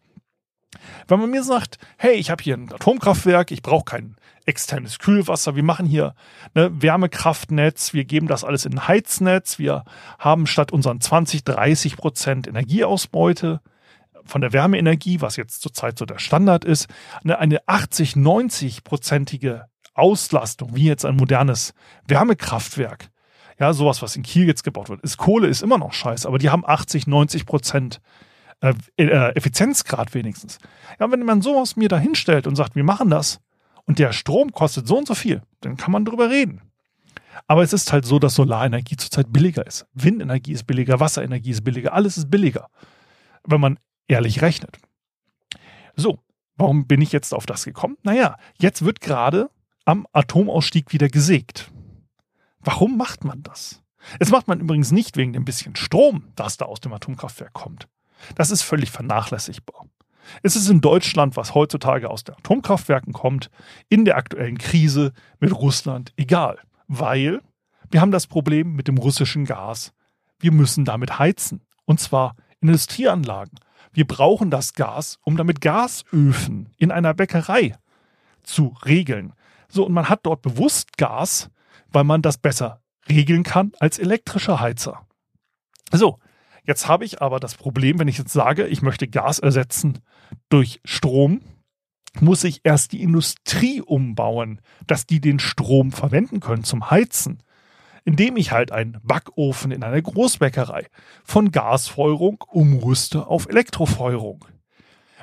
Wenn 1.08 1.20
man 1.20 1.30
mir 1.30 1.44
sagt, 1.44 1.78
hey, 1.98 2.14
ich 2.14 2.30
habe 2.30 2.44
hier 2.44 2.56
ein 2.56 2.72
Atomkraftwerk, 2.72 3.52
ich 3.52 3.62
brauche 3.62 3.86
kein 3.86 4.16
externes 4.46 5.00
Kühlwasser, 5.00 5.56
wir 5.56 5.64
machen 5.64 5.86
hier 5.86 6.16
ne, 6.54 6.70
Wärmekraftnetz, 6.82 7.94
wir 7.94 8.06
geben 8.06 8.28
das 8.28 8.44
alles 8.44 8.66
in 8.66 8.74
ein 8.74 8.88
Heiznetz, 8.88 9.60
wir 9.60 9.84
haben 10.20 10.48
statt 10.48 10.72
unseren 10.72 11.02
20, 11.02 11.44
30 11.44 11.98
Prozent 11.98 12.48
Energieausbeute 12.48 13.62
von 14.26 14.42
der 14.42 14.54
Wärmeenergie, 14.54 15.22
was 15.22 15.36
jetzt 15.36 15.62
zurzeit 15.62 15.98
so 15.98 16.06
der 16.06 16.20
Standard 16.20 16.66
ist, 16.66 16.88
eine, 17.24 17.40
eine 17.40 17.60
80, 17.68 18.16
90 18.16 18.84
prozentige 18.84 19.66
Auslastung, 19.94 20.76
wie 20.76 20.86
jetzt 20.86 21.06
ein 21.06 21.16
modernes 21.16 21.74
Wärmekraftwerk. 22.08 23.10
Ja, 23.60 23.74
sowas, 23.74 24.02
was 24.02 24.16
in 24.16 24.24
Kiel 24.24 24.48
jetzt 24.48 24.64
gebaut 24.64 24.90
wird. 24.90 25.02
Ist 25.02 25.18
Kohle 25.18 25.48
ist 25.48 25.62
immer 25.62 25.78
noch 25.78 25.94
scheiße, 25.94 26.28
aber 26.28 26.40
die 26.40 26.50
haben 26.50 26.64
80, 26.66 27.06
90 27.06 27.46
Prozent 27.46 28.02
äh, 28.62 28.74
äh, 28.98 29.36
Effizienzgrad 29.36 30.14
wenigstens. 30.14 30.58
Ja, 31.00 31.12
wenn 31.12 31.24
man 31.24 31.42
sowas 31.42 31.76
mir 31.76 31.90
da 31.90 32.00
hinstellt 32.00 32.48
und 32.48 32.56
sagt, 32.56 32.76
wir 32.76 32.84
machen 32.84 33.10
das 33.10 33.40
und 33.86 34.00
der 34.00 34.14
Strom 34.14 34.52
kostet 34.52 34.88
so 34.88 34.98
und 34.98 35.08
so 35.08 35.16
viel, 35.16 35.42
dann 35.62 35.78
kann 35.78 35.92
man 35.92 36.06
drüber 36.06 36.30
reden. 36.30 36.62
Aber 37.48 37.64
es 37.64 37.74
ist 37.74 37.92
halt 37.92 38.06
so, 38.06 38.20
dass 38.20 38.36
Solarenergie 38.36 38.96
zurzeit 38.96 39.32
billiger 39.32 39.66
ist. 39.66 39.86
Windenergie 39.94 40.54
ist 40.54 40.66
billiger, 40.66 41.00
Wasserenergie 41.00 41.52
ist 41.52 41.64
billiger, 41.64 41.94
alles 41.94 42.18
ist 42.18 42.30
billiger, 42.30 42.70
wenn 43.44 43.60
man 43.60 43.80
ehrlich 44.08 44.42
rechnet. 44.42 44.78
So, 45.96 46.20
warum 46.56 46.88
bin 46.88 47.02
ich 47.02 47.12
jetzt 47.12 47.34
auf 47.34 47.46
das 47.46 47.66
gekommen? 47.66 47.98
Naja, 48.04 48.38
jetzt 48.60 48.86
wird 48.86 49.02
gerade 49.02 49.50
am 49.86 50.08
Atomausstieg 50.14 50.94
wieder 50.94 51.10
gesägt. 51.10 51.72
Warum 52.60 52.98
macht 52.98 53.26
man 53.26 53.44
das? 53.44 53.82
Das 54.20 54.32
macht 54.32 54.48
man 54.48 54.60
übrigens 54.60 54.92
nicht 54.92 55.18
wegen 55.18 55.34
dem 55.34 55.46
bisschen 55.46 55.76
Strom, 55.76 56.28
das 56.36 56.58
da 56.58 56.66
aus 56.66 56.80
dem 56.80 56.94
Atomkraftwerk 56.94 57.54
kommt. 57.54 57.88
Das 58.36 58.52
ist 58.52 58.62
völlig 58.62 58.92
vernachlässigbar. 58.92 59.86
Es 60.42 60.56
ist 60.56 60.70
in 60.70 60.82
Deutschland, 60.82 61.38
was 61.38 61.54
heutzutage 61.54 62.10
aus 62.10 62.24
den 62.24 62.36
Atomkraftwerken 62.36 63.14
kommt, 63.14 63.50
in 63.90 64.06
der 64.06 64.18
aktuellen 64.18 64.58
Krise 64.58 65.14
mit 65.40 65.54
Russland 65.54 66.14
egal, 66.18 66.58
weil 66.88 67.42
wir 67.92 68.02
haben 68.02 68.12
das 68.12 68.28
Problem 68.28 68.74
mit 68.74 68.88
dem 68.88 68.98
russischen 68.98 69.46
Gas. 69.46 69.94
Wir 70.40 70.52
müssen 70.52 70.86
damit 70.86 71.20
heizen, 71.20 71.62
und 71.86 72.00
zwar 72.00 72.36
in 72.60 72.70
Industrieanlagen. 72.70 73.60
Wir 73.92 74.08
brauchen 74.08 74.50
das 74.50 74.74
Gas, 74.74 75.20
um 75.24 75.38
damit 75.38 75.62
Gasöfen 75.62 76.70
in 76.78 76.92
einer 76.92 77.14
Bäckerei 77.14 77.76
zu 78.42 78.76
regeln. 78.86 79.34
So, 79.70 79.86
und 79.86 79.94
man 79.94 80.10
hat 80.10 80.22
dort 80.24 80.42
bewusst 80.42 80.98
Gas, 80.98 81.50
weil 81.92 82.04
man 82.04 82.22
das 82.22 82.38
besser 82.38 82.82
regeln 83.08 83.44
kann 83.44 83.74
als 83.80 84.00
elektrischer 84.00 84.60
Heizer. 84.60 85.06
So, 85.92 86.20
jetzt 86.64 86.88
habe 86.88 87.06
ich 87.06 87.22
aber 87.22 87.40
das 87.40 87.56
Problem, 87.56 88.00
wenn 88.00 88.08
ich 88.08 88.18
jetzt 88.18 88.34
sage, 88.34 88.66
ich 88.66 88.82
möchte 88.82 89.08
Gas 89.08 89.40
ersetzen 89.40 90.00
durch 90.50 90.80
Strom, 90.86 91.42
muss 92.20 92.44
ich 92.44 92.62
erst 92.64 92.92
die 92.92 93.02
Industrie 93.02 93.82
umbauen, 93.82 94.62
dass 94.86 95.06
die 95.06 95.20
den 95.20 95.40
Strom 95.40 95.92
verwenden 95.92 96.40
können 96.40 96.64
zum 96.64 96.92
Heizen. 96.92 97.42
Indem 98.06 98.36
ich 98.36 98.52
halt 98.52 98.72
einen 98.72 99.00
Backofen 99.02 99.72
in 99.72 99.84
einer 99.84 100.02
Großbäckerei 100.02 100.88
von 101.24 101.52
Gasfeuerung 101.52 102.44
umrüste 102.50 103.28
auf 103.28 103.48
Elektrofeuerung. 103.48 104.46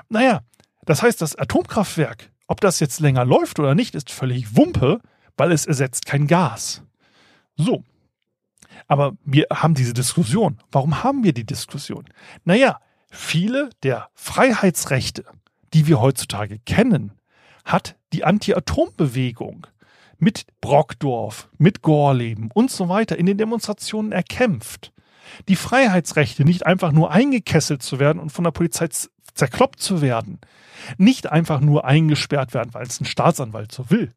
Naja, 0.08 0.40
das 0.86 1.02
heißt, 1.02 1.20
das 1.20 1.36
Atomkraftwerk, 1.36 2.30
ob 2.46 2.60
das 2.60 2.80
jetzt 2.80 3.00
länger 3.00 3.24
läuft 3.24 3.58
oder 3.58 3.74
nicht, 3.74 3.94
ist 3.94 4.10
völlig 4.10 4.56
Wumpe, 4.56 5.00
weil 5.36 5.52
es 5.52 5.66
ersetzt 5.66 6.06
kein 6.06 6.26
Gas. 6.26 6.82
So. 7.54 7.84
Aber 8.88 9.12
wir 9.24 9.46
haben 9.52 9.74
diese 9.74 9.92
Diskussion. 9.92 10.58
Warum 10.72 11.04
haben 11.04 11.22
wir 11.22 11.32
die 11.32 11.46
Diskussion? 11.46 12.06
Naja, 12.44 12.80
viele 13.10 13.70
der 13.82 14.08
Freiheitsrechte, 14.14 15.24
die 15.74 15.86
wir 15.86 16.00
heutzutage 16.00 16.58
kennen, 16.60 17.12
hat 17.64 17.96
die 18.12 18.24
Anti-Atom-Bewegung 18.24 19.66
mit 20.18 20.46
Brockdorf, 20.60 21.48
mit 21.58 21.82
Gorleben 21.82 22.50
und 22.52 22.70
so 22.70 22.88
weiter 22.88 23.16
in 23.16 23.26
den 23.26 23.38
Demonstrationen 23.38 24.12
erkämpft. 24.12 24.92
Die 25.48 25.56
Freiheitsrechte, 25.56 26.44
nicht 26.44 26.66
einfach 26.66 26.92
nur 26.92 27.10
eingekesselt 27.10 27.82
zu 27.82 27.98
werden 27.98 28.18
und 28.18 28.30
von 28.30 28.44
der 28.44 28.50
Polizei 28.50 28.88
zerkloppt 29.34 29.80
zu 29.80 30.02
werden, 30.02 30.40
nicht 30.98 31.30
einfach 31.30 31.60
nur 31.60 31.84
eingesperrt 31.84 32.52
werden, 32.52 32.74
weil 32.74 32.86
es 32.86 33.00
ein 33.00 33.06
Staatsanwalt 33.06 33.72
so 33.72 33.90
will, 33.90 34.12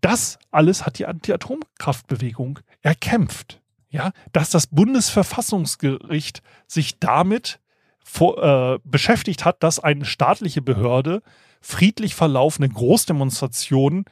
das 0.00 0.38
alles 0.50 0.84
hat 0.84 0.98
die 0.98 1.06
Anti-Atomkraftbewegung 1.06 2.58
erkämpft. 2.82 3.60
Ja, 3.88 4.10
dass 4.32 4.50
das 4.50 4.66
Bundesverfassungsgericht 4.66 6.42
sich 6.66 6.98
damit 6.98 7.60
vor, 8.08 8.42
äh, 8.42 8.78
beschäftigt 8.84 9.44
hat, 9.44 9.62
dass 9.62 9.80
eine 9.80 10.04
staatliche 10.04 10.62
Behörde 10.62 11.22
friedlich 11.60 12.14
verlaufende 12.14 12.68
Großdemonstrationen 12.68 14.04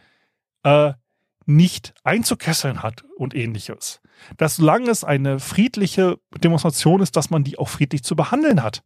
äh, 0.64 0.94
nicht 1.46 1.94
einzukesseln 2.02 2.82
hat 2.82 3.04
und 3.16 3.34
ähnliches. 3.34 4.00
Dass 4.36 4.56
solange 4.56 4.90
es 4.90 5.04
eine 5.04 5.38
friedliche 5.38 6.18
Demonstration 6.42 7.02
ist, 7.02 7.16
dass 7.16 7.30
man 7.30 7.44
die 7.44 7.58
auch 7.58 7.68
friedlich 7.68 8.02
zu 8.02 8.16
behandeln 8.16 8.62
hat. 8.62 8.82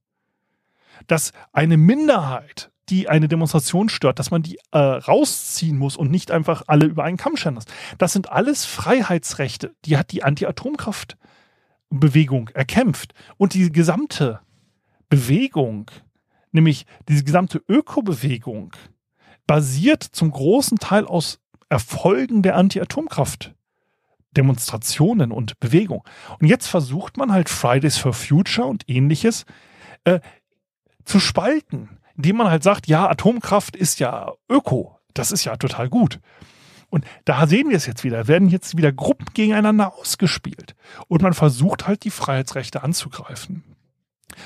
Dass 1.06 1.32
eine 1.52 1.76
Minderheit 1.76 2.70
die 2.90 3.08
eine 3.08 3.28
Demonstration 3.28 3.88
stört, 3.88 4.18
dass 4.18 4.30
man 4.30 4.42
die 4.42 4.58
äh, 4.72 4.78
rausziehen 4.78 5.78
muss 5.78 5.96
und 5.96 6.10
nicht 6.10 6.30
einfach 6.30 6.62
alle 6.66 6.86
über 6.86 7.04
einen 7.04 7.18
Kamm 7.18 7.36
scheren 7.36 7.54
muss. 7.54 7.66
Das 7.98 8.14
sind 8.14 8.32
alles 8.32 8.64
Freiheitsrechte, 8.64 9.74
die 9.84 9.98
hat 9.98 10.10
die 10.12 10.24
Anti-Atomkraft-Bewegung 10.24 12.48
erkämpft. 12.54 13.12
Und 13.36 13.52
die 13.52 13.70
gesamte 13.70 14.40
Bewegung, 15.08 15.90
nämlich 16.52 16.86
diese 17.08 17.24
gesamte 17.24 17.62
Ökobewegung, 17.68 18.72
basiert 19.46 20.02
zum 20.02 20.30
großen 20.30 20.78
Teil 20.78 21.06
aus 21.06 21.40
Erfolgen 21.68 22.42
der 22.42 22.56
Anti-Atomkraft. 22.56 23.54
Demonstrationen 24.36 25.32
und 25.32 25.58
Bewegung. 25.58 26.04
Und 26.38 26.46
jetzt 26.46 26.68
versucht 26.68 27.16
man 27.16 27.32
halt 27.32 27.48
Fridays 27.48 27.96
for 27.96 28.12
Future 28.12 28.68
und 28.68 28.84
ähnliches 28.88 29.46
äh, 30.04 30.20
zu 31.04 31.18
spalten 31.18 31.98
indem 32.18 32.36
man 32.36 32.50
halt 32.50 32.64
sagt, 32.64 32.88
ja, 32.88 33.08
Atomkraft 33.08 33.76
ist 33.76 34.00
ja 34.00 34.32
Öko. 34.50 34.98
Das 35.14 35.32
ist 35.32 35.44
ja 35.44 35.56
total 35.56 35.88
gut. 35.88 36.20
Und 36.90 37.04
da 37.24 37.46
sehen 37.46 37.70
wir 37.70 37.76
es 37.76 37.86
jetzt 37.86 38.02
wieder, 38.02 38.26
werden 38.26 38.48
jetzt 38.48 38.76
wieder 38.76 38.92
Gruppen 38.92 39.26
gegeneinander 39.34 39.94
ausgespielt. 39.94 40.74
Und 41.06 41.22
man 41.22 41.32
versucht 41.32 41.86
halt 41.86 42.04
die 42.04 42.10
Freiheitsrechte 42.10 42.82
anzugreifen. 42.82 43.62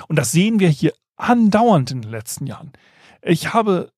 Und 0.08 0.18
das 0.18 0.32
sehen 0.32 0.60
wir 0.60 0.68
hier 0.68 0.92
andauernd 1.16 1.90
in 1.90 2.02
den 2.02 2.10
letzten 2.10 2.46
Jahren. 2.46 2.72
Ich 3.22 3.52
habe 3.54 3.92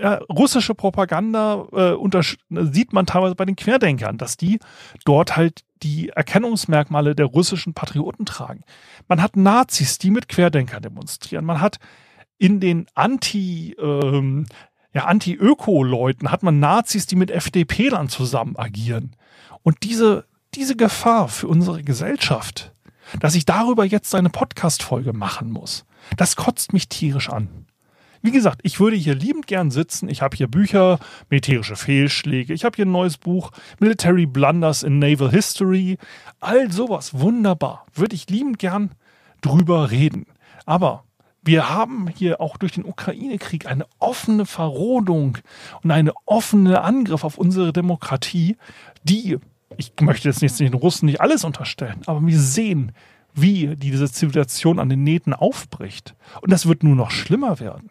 ja, 0.00 0.14
russische 0.30 0.74
Propaganda 0.74 1.66
äh, 1.72 2.72
sieht 2.72 2.92
man 2.92 3.06
teilweise 3.06 3.34
bei 3.34 3.44
den 3.44 3.56
Querdenkern, 3.56 4.16
dass 4.16 4.36
die 4.36 4.58
dort 5.04 5.36
halt 5.36 5.62
die 5.82 6.08
Erkennungsmerkmale 6.08 7.14
der 7.14 7.26
russischen 7.26 7.74
Patrioten 7.74 8.24
tragen. 8.24 8.62
Man 9.08 9.22
hat 9.22 9.36
Nazis, 9.36 9.98
die 9.98 10.10
mit 10.10 10.28
Querdenkern 10.28 10.82
demonstrieren. 10.82 11.44
Man 11.44 11.60
hat 11.60 11.78
in 12.38 12.60
den 12.60 12.86
Anti, 12.94 13.76
ähm, 13.78 14.46
ja, 14.94 15.04
Anti-Öko-Leuten 15.04 16.30
hat 16.30 16.42
man 16.42 16.58
Nazis, 16.58 17.06
die 17.06 17.16
mit 17.16 17.30
FDP 17.30 17.90
dann 17.90 18.08
zusammen 18.08 18.56
agieren. 18.56 19.14
Und 19.62 19.82
diese, 19.82 20.24
diese 20.54 20.76
Gefahr 20.76 21.28
für 21.28 21.48
unsere 21.48 21.82
Gesellschaft, 21.82 22.72
dass 23.18 23.34
ich 23.34 23.44
darüber 23.44 23.84
jetzt 23.84 24.14
eine 24.14 24.30
Podcast-Folge 24.30 25.12
machen 25.12 25.50
muss, 25.50 25.84
das 26.16 26.36
kotzt 26.36 26.72
mich 26.72 26.88
tierisch 26.88 27.28
an. 27.28 27.66
Wie 28.22 28.30
gesagt, 28.30 28.60
ich 28.64 28.78
würde 28.80 28.96
hier 28.96 29.14
liebend 29.14 29.46
gern 29.46 29.70
sitzen. 29.70 30.08
Ich 30.10 30.20
habe 30.20 30.36
hier 30.36 30.46
Bücher, 30.46 30.98
militärische 31.30 31.74
Fehlschläge. 31.74 32.52
Ich 32.52 32.64
habe 32.64 32.76
hier 32.76 32.84
ein 32.84 32.92
neues 32.92 33.16
Buch, 33.16 33.50
Military 33.78 34.26
Blunders 34.26 34.82
in 34.82 34.98
Naval 34.98 35.30
History. 35.30 35.96
All 36.38 36.70
sowas, 36.70 37.18
wunderbar. 37.18 37.86
Würde 37.94 38.14
ich 38.14 38.28
liebend 38.28 38.58
gern 38.58 38.90
drüber 39.40 39.90
reden. 39.90 40.26
Aber 40.66 41.04
wir 41.42 41.70
haben 41.70 42.08
hier 42.08 42.42
auch 42.42 42.58
durch 42.58 42.72
den 42.72 42.84
Ukraine-Krieg 42.84 43.64
eine 43.64 43.86
offene 43.98 44.44
Verrodung 44.44 45.38
und 45.82 45.90
einen 45.90 46.10
offenen 46.26 46.74
Angriff 46.76 47.24
auf 47.24 47.38
unsere 47.38 47.72
Demokratie, 47.72 48.58
die, 49.02 49.38
ich 49.80 49.92
möchte 50.00 50.28
jetzt 50.28 50.42
nicht 50.42 50.60
den 50.60 50.74
Russen 50.74 51.06
nicht 51.06 51.20
alles 51.20 51.42
unterstellen, 51.42 52.02
aber 52.06 52.24
wir 52.24 52.38
sehen, 52.38 52.92
wie 53.34 53.76
diese 53.76 54.10
Zivilisation 54.10 54.78
an 54.78 54.90
den 54.90 55.02
Nähten 55.02 55.32
aufbricht. 55.32 56.14
Und 56.42 56.52
das 56.52 56.66
wird 56.66 56.82
nur 56.82 56.96
noch 56.96 57.10
schlimmer 57.10 57.60
werden, 57.60 57.90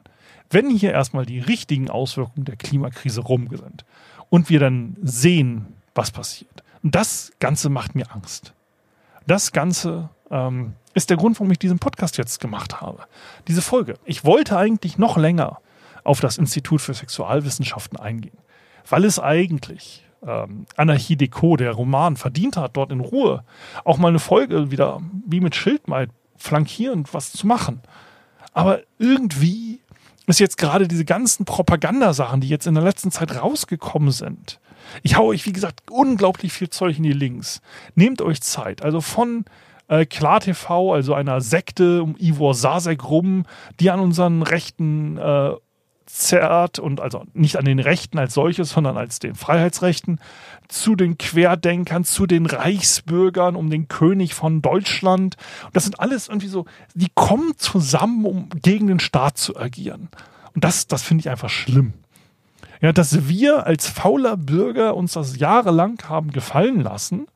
wenn 0.51 0.69
hier 0.69 0.91
erstmal 0.91 1.25
die 1.25 1.39
richtigen 1.39 1.89
Auswirkungen 1.89 2.45
der 2.45 2.57
Klimakrise 2.57 3.21
rum 3.21 3.47
sind 3.49 3.85
und 4.29 4.49
wir 4.49 4.59
dann 4.59 4.97
sehen, 5.01 5.65
was 5.95 6.11
passiert. 6.11 6.63
Und 6.83 6.93
das 6.93 7.31
Ganze 7.39 7.69
macht 7.69 7.95
mir 7.95 8.13
Angst. 8.13 8.53
Das 9.25 9.51
Ganze 9.51 10.09
ähm, 10.29 10.73
ist 10.93 11.09
der 11.09 11.17
Grund, 11.17 11.39
warum 11.39 11.51
ich 11.51 11.59
diesen 11.59 11.79
Podcast 11.79 12.17
jetzt 12.17 12.39
gemacht 12.39 12.81
habe. 12.81 13.03
Diese 13.47 13.61
Folge. 13.61 13.95
Ich 14.05 14.25
wollte 14.25 14.57
eigentlich 14.57 14.97
noch 14.97 15.17
länger 15.17 15.59
auf 16.03 16.19
das 16.19 16.37
Institut 16.37 16.81
für 16.81 16.93
Sexualwissenschaften 16.93 17.99
eingehen, 17.99 18.37
weil 18.87 19.05
es 19.05 19.19
eigentlich 19.19 20.03
ähm, 20.25 20.65
Anarchie 20.75 21.15
Deco, 21.15 21.57
der 21.57 21.71
Roman, 21.71 22.17
verdient 22.17 22.57
hat, 22.57 22.77
dort 22.77 22.91
in 22.91 22.99
Ruhe 22.99 23.43
auch 23.85 23.97
mal 23.97 24.09
eine 24.09 24.19
Folge 24.19 24.71
wieder 24.71 25.01
wie 25.25 25.39
mit 25.39 25.55
Schildmeid 25.55 26.09
flankierend 26.37 27.13
was 27.13 27.31
zu 27.31 27.47
machen. 27.47 27.81
Aber 28.53 28.81
irgendwie 28.97 29.79
ist 30.27 30.39
jetzt 30.39 30.57
gerade 30.57 30.87
diese 30.87 31.05
ganzen 31.05 31.45
Propagandasachen, 31.45 32.41
die 32.41 32.49
jetzt 32.49 32.67
in 32.67 32.75
der 32.75 32.83
letzten 32.83 33.11
Zeit 33.11 33.35
rausgekommen 33.35 34.11
sind. 34.11 34.59
Ich 35.03 35.15
haue 35.15 35.27
euch, 35.27 35.45
wie 35.45 35.53
gesagt, 35.53 35.81
unglaublich 35.89 36.53
viel 36.53 36.69
Zeug 36.69 36.97
in 36.97 37.03
die 37.03 37.13
Links. 37.13 37.61
Nehmt 37.95 38.21
euch 38.21 38.41
Zeit. 38.41 38.81
Also 38.81 39.01
von 39.01 39.45
äh, 39.87 40.05
KlarTV, 40.05 40.93
also 40.93 41.13
einer 41.13 41.41
Sekte 41.41 42.03
um 42.03 42.15
Ivor 42.17 42.53
Sasek 42.53 43.09
rum, 43.09 43.45
die 43.79 43.91
an 43.91 43.99
unseren 43.99 44.41
Rechten 44.41 45.17
äh, 45.17 45.51
zerrt 46.09 46.79
und 46.79 46.99
also 46.99 47.23
nicht 47.33 47.57
an 47.57 47.65
den 47.65 47.79
Rechten 47.79 48.17
als 48.17 48.33
solches, 48.33 48.71
sondern 48.71 48.97
als 48.97 49.19
den 49.19 49.35
Freiheitsrechten, 49.35 50.19
zu 50.67 50.95
den 50.95 51.17
Querdenkern, 51.17 52.03
zu 52.03 52.25
den 52.25 52.45
Reichsbürgern, 52.45 53.55
um 53.55 53.69
den 53.69 53.87
König 53.87 54.33
von 54.33 54.61
Deutschland. 54.61 55.37
Und 55.65 55.75
das 55.75 55.83
sind 55.83 55.99
alles 55.99 56.27
irgendwie 56.27 56.47
so, 56.47 56.65
die 56.95 57.09
kommen 57.13 57.53
zusammen, 57.57 58.25
um 58.25 58.49
gegen 58.61 58.87
den 58.87 58.99
Staat 58.99 59.37
zu 59.37 59.55
agieren. 59.55 60.09
Und 60.55 60.63
das, 60.63 60.87
das 60.87 61.03
finde 61.03 61.21
ich 61.21 61.29
einfach 61.29 61.49
schlimm. 61.49 61.93
Ja, 62.81 62.91
dass 62.91 63.27
wir 63.27 63.65
als 63.65 63.87
fauler 63.87 64.37
Bürger 64.37 64.95
uns 64.95 65.13
das 65.13 65.37
jahrelang 65.37 66.01
haben 66.07 66.31
gefallen 66.31 66.81
lassen 66.81 67.27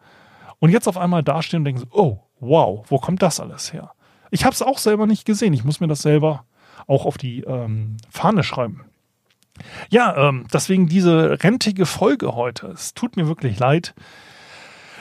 und 0.59 0.69
jetzt 0.69 0.87
auf 0.87 0.97
einmal 0.97 1.21
dastehen 1.21 1.61
und 1.61 1.65
denken 1.65 1.87
oh, 1.91 2.19
wow, 2.39 2.85
wo 2.87 2.97
kommt 2.97 3.21
das 3.21 3.39
alles 3.39 3.73
her? 3.73 3.91
Ich 4.31 4.45
habe 4.45 4.53
es 4.53 4.61
auch 4.61 4.77
selber 4.77 5.05
nicht 5.05 5.25
gesehen. 5.25 5.53
Ich 5.53 5.63
muss 5.63 5.79
mir 5.79 5.87
das 5.87 6.01
selber 6.01 6.45
auch 6.87 7.05
auf 7.05 7.17
die 7.17 7.41
ähm, 7.41 7.97
Fahne 8.09 8.43
schreiben. 8.43 8.85
Ja, 9.89 10.29
ähm, 10.29 10.47
deswegen 10.51 10.87
diese 10.87 11.43
rentige 11.43 11.85
Folge 11.85 12.35
heute. 12.35 12.67
Es 12.67 12.93
tut 12.93 13.17
mir 13.17 13.27
wirklich 13.27 13.59
leid. 13.59 13.93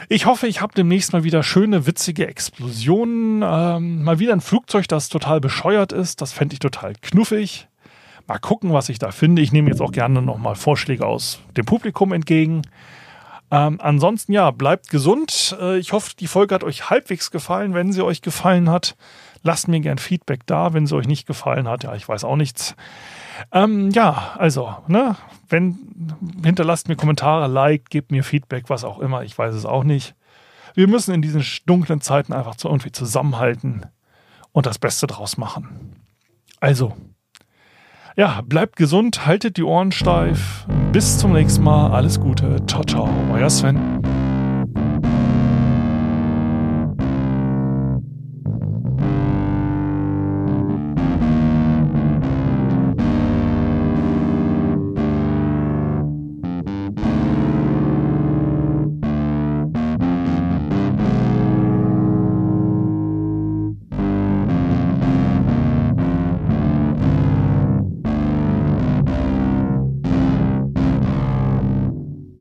Ich 0.09 0.27
hoffe, 0.27 0.47
ich 0.47 0.61
habe 0.61 0.75
demnächst 0.75 1.13
mal 1.13 1.25
wieder 1.25 1.43
schöne, 1.43 1.87
witzige 1.87 2.27
Explosionen. 2.27 3.43
Ähm, 3.45 4.03
mal 4.03 4.19
wieder 4.19 4.33
ein 4.33 4.41
Flugzeug, 4.41 4.89
das 4.89 5.09
total 5.09 5.41
bescheuert 5.41 5.93
ist. 5.93 6.21
Das 6.21 6.33
fände 6.33 6.55
ich 6.55 6.59
total 6.59 6.95
knuffig. 7.01 7.69
Mal 8.27 8.39
gucken, 8.39 8.73
was 8.73 8.89
ich 8.89 8.99
da 8.99 9.11
finde. 9.11 9.43
Ich 9.43 9.53
nehme 9.53 9.71
jetzt 9.71 9.81
auch 9.81 9.93
gerne 9.93 10.23
nochmal 10.23 10.55
Vorschläge 10.55 11.07
aus 11.07 11.41
dem 11.57 11.65
Publikum 11.65 12.13
entgegen. 12.13 12.63
Ähm, 13.53 13.79
ansonsten 13.83 14.33
ja, 14.33 14.51
bleibt 14.51 14.89
gesund. 14.89 15.55
Äh, 15.61 15.77
ich 15.77 15.93
hoffe, 15.93 16.13
die 16.19 16.27
Folge 16.27 16.55
hat 16.55 16.65
euch 16.65 16.89
halbwegs 16.89 17.31
gefallen. 17.31 17.75
Wenn 17.75 17.93
sie 17.93 18.03
euch 18.03 18.23
gefallen 18.23 18.71
hat, 18.71 18.97
lasst 19.43 19.69
mir 19.69 19.79
gern 19.81 19.99
Feedback 19.99 20.47
da. 20.47 20.73
Wenn 20.73 20.87
sie 20.87 20.97
euch 20.97 21.07
nicht 21.07 21.27
gefallen 21.27 21.69
hat, 21.69 21.85
ja, 21.85 21.95
ich 21.95 22.09
weiß 22.09 22.25
auch 22.25 22.37
nichts. 22.37 22.75
Ähm, 23.53 23.91
ja, 23.91 24.33
also, 24.39 24.75
ne, 24.87 25.17
wenn, 25.51 25.79
hinterlasst 26.43 26.89
mir 26.89 26.97
Kommentare, 26.97 27.47
Like, 27.47 27.91
gebt 27.91 28.11
mir 28.11 28.25
Feedback, 28.25 28.71
was 28.71 28.85
auch 28.85 28.99
immer, 29.01 29.23
ich 29.23 29.37
weiß 29.37 29.55
es 29.55 29.67
auch 29.67 29.85
nicht. 29.85 30.15
Wir 30.75 30.89
müssen 30.89 31.13
in 31.13 31.21
diesen 31.21 31.45
dunklen 31.67 32.01
Zeiten 32.01 32.33
einfach 32.33 32.55
so 32.57 32.71
irgendwie 32.71 32.93
zusammenhalten 32.93 33.85
und 34.53 34.65
das 34.65 34.79
Beste 34.79 35.07
draus 35.07 35.37
machen. 35.37 35.97
Also, 36.59 36.97
ja, 38.17 38.41
bleibt 38.45 38.77
gesund, 38.77 39.27
haltet 39.27 39.57
die 39.57 39.63
Ohren 39.63 39.93
steif. 39.93 40.67
Bis 40.93 41.19
zum 41.19 41.33
nächsten 41.33 41.63
Mal. 41.65 41.91
Alles 41.93 42.21
Gute. 42.21 42.65
Ciao, 42.67 42.85
ciao. 42.85 43.09
Euer 43.33 43.51
Sven. 43.51 44.03